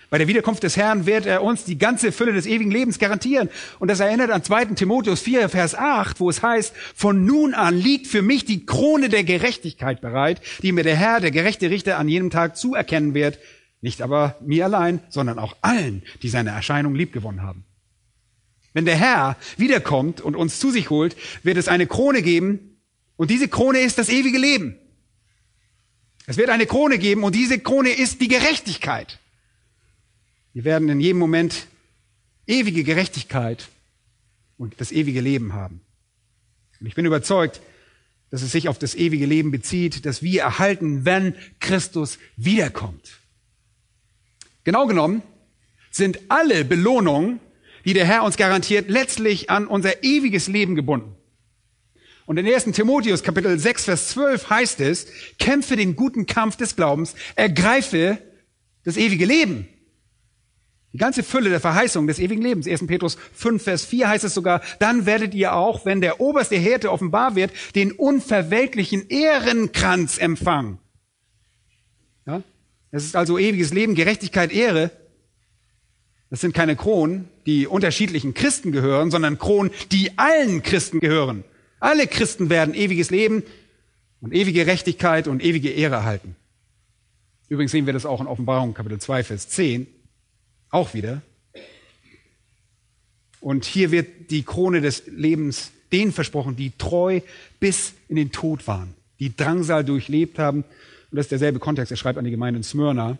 [0.08, 3.48] Bei der Wiederkunft des Herrn wird er uns die ganze Fülle des ewigen Lebens garantieren.
[3.80, 4.66] Und das erinnert an 2.
[4.66, 9.08] Timotheus 4, Vers 8, wo es heißt, von nun an liegt für mich die Krone
[9.08, 13.40] der Gerechtigkeit bereit, die mir der Herr, der gerechte Richter, an jenem Tag zuerkennen wird.
[13.80, 17.64] Nicht aber mir allein, sondern auch allen, die seine Erscheinung liebgewonnen haben.
[18.76, 22.76] Wenn der Herr wiederkommt und uns zu sich holt, wird es eine Krone geben.
[23.16, 24.76] Und diese Krone ist das ewige Leben.
[26.26, 29.18] Es wird eine Krone geben und diese Krone ist die Gerechtigkeit.
[30.52, 31.68] Wir werden in jedem Moment
[32.46, 33.66] ewige Gerechtigkeit
[34.58, 35.80] und das ewige Leben haben.
[36.78, 37.62] Und ich bin überzeugt,
[38.28, 43.20] dass es sich auf das ewige Leben bezieht, das wir erhalten, wenn Christus wiederkommt.
[44.64, 45.22] Genau genommen
[45.90, 47.40] sind alle Belohnungen,
[47.86, 51.14] die der Herr uns garantiert, letztlich an unser ewiges Leben gebunden.
[52.26, 52.64] Und in 1.
[52.72, 55.06] Timotheus Kapitel 6, Vers 12 heißt es,
[55.38, 58.18] kämpfe den guten Kampf des Glaubens, ergreife
[58.84, 59.68] das ewige Leben,
[60.92, 62.66] die ganze Fülle der Verheißung des ewigen Lebens.
[62.66, 62.86] 1.
[62.88, 66.90] Petrus 5, Vers 4 heißt es sogar, dann werdet ihr auch, wenn der oberste Härte
[66.90, 70.78] offenbar wird, den unverwelklichen Ehrenkranz empfangen.
[72.26, 72.42] Ja?
[72.90, 74.90] Es ist also ewiges Leben, Gerechtigkeit, Ehre.
[76.30, 81.44] Das sind keine Kronen, die unterschiedlichen Christen gehören, sondern Kronen, die allen Christen gehören.
[81.78, 83.44] Alle Christen werden ewiges Leben
[84.20, 86.34] und ewige Gerechtigkeit und ewige Ehre erhalten.
[87.48, 89.86] Übrigens sehen wir das auch in Offenbarung Kapitel 2, Vers 10.
[90.70, 91.22] Auch wieder.
[93.40, 97.20] Und hier wird die Krone des Lebens denen versprochen, die treu
[97.60, 100.64] bis in den Tod waren, die Drangsal durchlebt haben.
[101.10, 101.92] Und das ist derselbe Kontext.
[101.92, 103.18] Er schreibt an die Gemeinde in Smyrna.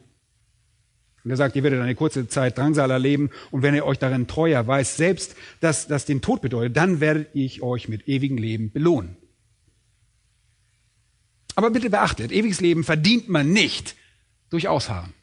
[1.27, 4.29] Und er sagt, ihr werdet eine kurze Zeit Drangsal erleben und wenn ihr euch darin
[4.29, 8.71] treuer weiß, selbst dass das den Tod bedeutet, dann werdet ich euch mit ewigem Leben
[8.71, 9.17] belohnen.
[11.57, 13.97] Aber bitte beachtet, ewiges Leben verdient man nicht
[14.51, 15.15] durch Ausharren.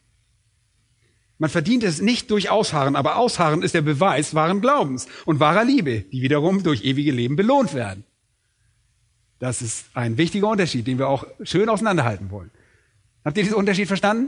[1.37, 5.63] Man verdient es nicht durch Ausharren, aber Ausharren ist der Beweis wahren Glaubens und wahrer
[5.63, 8.03] Liebe, die wiederum durch ewige Leben belohnt werden.
[9.39, 12.51] Das ist ein wichtiger Unterschied, den wir auch schön auseinanderhalten wollen.
[13.23, 14.27] Habt ihr diesen Unterschied verstanden?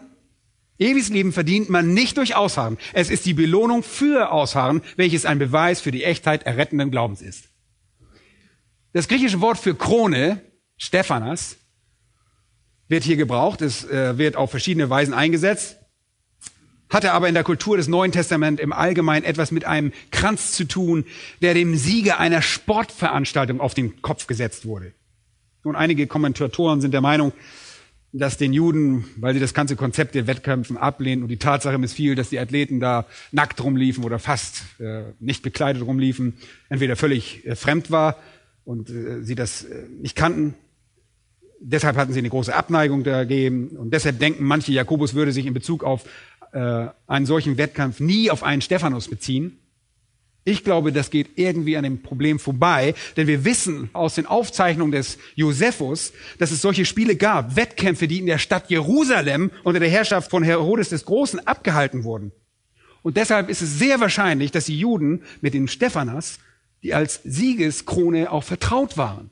[0.78, 2.78] Ewiges Leben verdient man nicht durch Ausharren.
[2.94, 7.50] Es ist die Belohnung für Ausharren, welches ein Beweis für die Echtheit errettenden Glaubens ist.
[8.92, 10.42] Das griechische Wort für Krone,
[10.78, 11.58] Stephanas,
[12.88, 13.62] wird hier gebraucht.
[13.62, 15.78] Es äh, wird auf verschiedene Weisen eingesetzt.
[16.90, 20.66] Hatte aber in der Kultur des Neuen Testaments im Allgemeinen etwas mit einem Kranz zu
[20.66, 21.06] tun,
[21.42, 24.94] der dem Sieger einer Sportveranstaltung auf den Kopf gesetzt wurde.
[25.64, 27.34] Und einige Kommentatoren sind der Meinung,
[28.18, 32.16] dass den Juden, weil sie das ganze Konzept der Wettkämpfen ablehnen und die Tatsache missfiel,
[32.16, 36.34] dass die Athleten da nackt rumliefen oder fast äh, nicht bekleidet rumliefen,
[36.70, 38.18] entweder völlig äh, fremd war
[38.64, 40.54] und äh, sie das äh, nicht kannten.
[41.60, 45.54] Deshalb hatten sie eine große Abneigung dagegen und deshalb denken manche, Jakobus würde sich in
[45.54, 46.06] Bezug auf
[46.54, 49.60] äh, einen solchen Wettkampf nie auf einen Stephanus beziehen.
[50.48, 54.92] Ich glaube, das geht irgendwie an dem Problem vorbei, denn wir wissen aus den Aufzeichnungen
[54.92, 59.90] des Josephus, dass es solche Spiele gab, Wettkämpfe, die in der Stadt Jerusalem unter der
[59.90, 62.32] Herrschaft von Herodes des Großen abgehalten wurden.
[63.02, 66.38] Und deshalb ist es sehr wahrscheinlich, dass die Juden mit dem Stephanas,
[66.84, 69.32] die als Siegeskrone auch vertraut waren.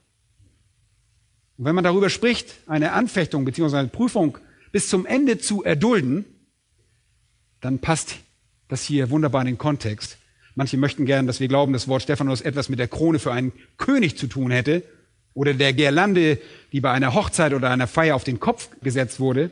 [1.59, 3.77] Und wenn man darüber spricht, eine Anfechtung bzw.
[3.77, 4.39] eine Prüfung
[4.71, 6.25] bis zum Ende zu erdulden,
[7.61, 8.15] dann passt
[8.67, 10.17] das hier wunderbar in den Kontext.
[10.55, 13.51] Manche möchten gern, dass wir glauben, das Wort Stephanus etwas mit der Krone für einen
[13.77, 14.83] König zu tun hätte
[15.33, 16.39] oder der Girlande,
[16.71, 19.51] die bei einer Hochzeit oder einer Feier auf den Kopf gesetzt wurde,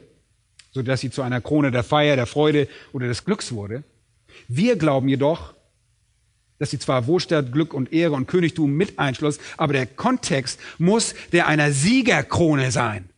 [0.72, 3.84] so dass sie zu einer Krone der Feier, der Freude oder des Glücks wurde.
[4.48, 5.54] Wir glauben jedoch,
[6.60, 11.16] dass sie zwar Wohlstand, Glück und Ehre und Königtum mit einschloss, aber der Kontext muss
[11.32, 13.11] der einer Siegerkrone sein.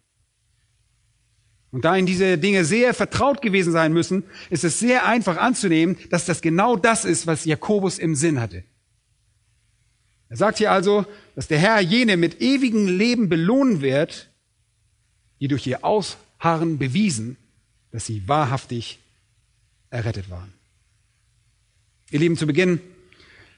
[1.74, 5.98] Und da ihnen diese Dinge sehr vertraut gewesen sein müssen, ist es sehr einfach anzunehmen,
[6.12, 8.64] dass das genau das ist, was Jakobus im Sinn hatte.
[10.30, 11.04] Er sagt hier also,
[11.36, 14.30] dass der Herr jene mit ewigem Leben belohnen wird,
[15.40, 17.38] die durch ihr Ausharren bewiesen,
[17.92, 19.00] dass sie wahrhaftig
[19.90, 20.54] errettet waren.
[22.12, 22.82] Ihr Lieben, zu Beginn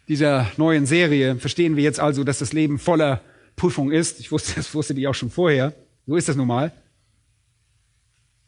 [0.07, 3.21] dieser neuen Serie verstehen wir jetzt also, dass das Leben voller
[3.57, 4.21] Prüfung ist.
[4.21, 5.73] Ich wusste, das wusste ich auch schon vorher.
[6.07, 6.71] So ist das nun mal.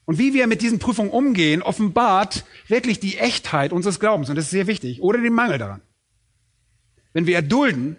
[0.07, 4.29] Und wie wir mit diesen Prüfungen umgehen, offenbart wirklich die Echtheit unseres Glaubens.
[4.29, 5.01] Und das ist sehr wichtig.
[5.01, 5.81] Oder den Mangel daran.
[7.11, 7.97] Wenn wir erdulden,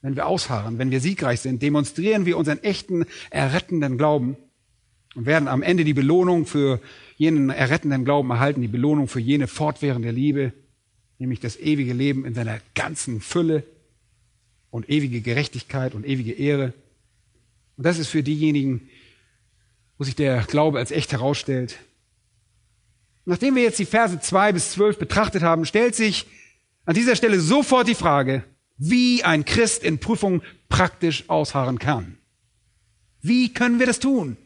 [0.00, 4.38] wenn wir ausharren, wenn wir siegreich sind, demonstrieren wir unseren echten, errettenden Glauben
[5.14, 6.80] und werden am Ende die Belohnung für
[7.18, 10.54] jenen errettenden Glauben erhalten, die Belohnung für jene fortwährende Liebe,
[11.18, 13.64] nämlich das ewige Leben in seiner ganzen Fülle
[14.70, 16.72] und ewige Gerechtigkeit und ewige Ehre.
[17.76, 18.88] Und das ist für diejenigen,
[20.00, 21.76] wo sich der Glaube als echt herausstellt.
[23.26, 26.26] Nachdem wir jetzt die Verse zwei bis zwölf betrachtet haben, stellt sich
[26.86, 28.42] an dieser Stelle sofort die Frage,
[28.78, 30.40] wie ein Christ in Prüfung
[30.70, 32.16] praktisch ausharren kann.
[33.20, 34.38] Wie können wir das tun?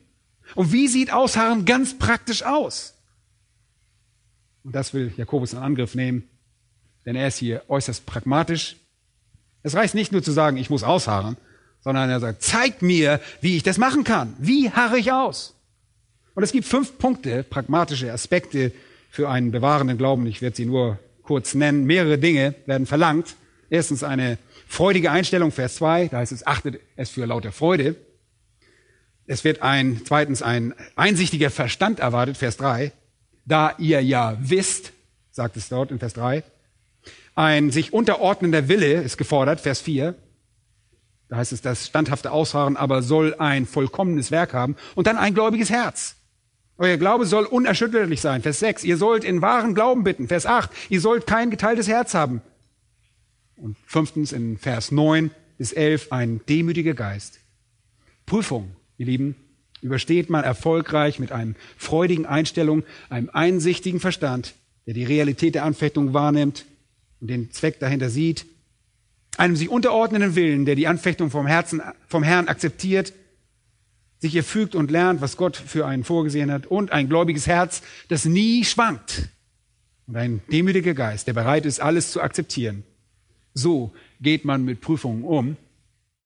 [0.57, 2.95] Und wie sieht Ausharren ganz praktisch aus?
[4.65, 6.29] Und das will Jakobus in Angriff nehmen,
[7.07, 8.75] denn er ist hier äußerst pragmatisch.
[9.63, 11.37] Es reicht nicht nur zu sagen, ich muss ausharren,
[11.85, 14.35] sondern er sagt, zeigt mir, wie ich das machen kann.
[14.39, 15.55] Wie harre ich aus?
[16.35, 18.73] Und es gibt fünf Punkte, pragmatische Aspekte
[19.11, 20.27] für einen bewahrenden Glauben.
[20.27, 21.85] Ich werde sie nur kurz nennen.
[21.85, 23.37] Mehrere Dinge werden verlangt.
[23.69, 27.97] Erstens eine freudige Einstellung, Vers 2, da heißt es, achtet es für lauter Freude.
[29.27, 32.93] Es wird ein, zweitens ein einsichtiger Verstand erwartet, Vers 3.
[33.45, 34.93] Da ihr ja wisst,
[35.31, 36.43] sagt es dort in Vers 3.
[37.35, 40.15] Ein sich unterordnender Wille ist gefordert, Vers 4.
[41.29, 45.35] Da heißt es, das standhafte Ausharren aber soll ein vollkommenes Werk haben und dann ein
[45.35, 46.17] gläubiges Herz.
[46.77, 48.43] Euer Glaube soll unerschütterlich sein.
[48.43, 48.85] Vers 6.
[48.85, 50.29] Ihr sollt in wahren Glauben bitten.
[50.29, 50.71] Vers 8.
[50.89, 52.43] Ihr sollt kein geteiltes Herz haben.
[53.57, 57.39] Und fünftens in Vers 9 bis 11 ein demütiger Geist.
[58.27, 59.37] Prüfung, ihr Lieben,
[59.83, 64.55] übersteht man erfolgreich mit einem freudigen Einstellung, einem einsichtigen Verstand,
[64.87, 66.65] der die Realität der Anfechtung wahrnimmt
[67.21, 68.47] und den Zweck dahinter sieht
[69.39, 73.13] einem sich unterordnenden Willen, der die Anfechtung vom Herzen, vom Herrn akzeptiert,
[74.19, 77.83] sich ihr fügt und lernt, was Gott für einen vorgesehen hat, und ein gläubiges Herz,
[78.09, 79.29] das nie schwankt.
[80.07, 82.85] und ein demütiger Geist, der bereit ist, alles zu akzeptieren.
[83.55, 85.57] So geht man mit Prüfungen um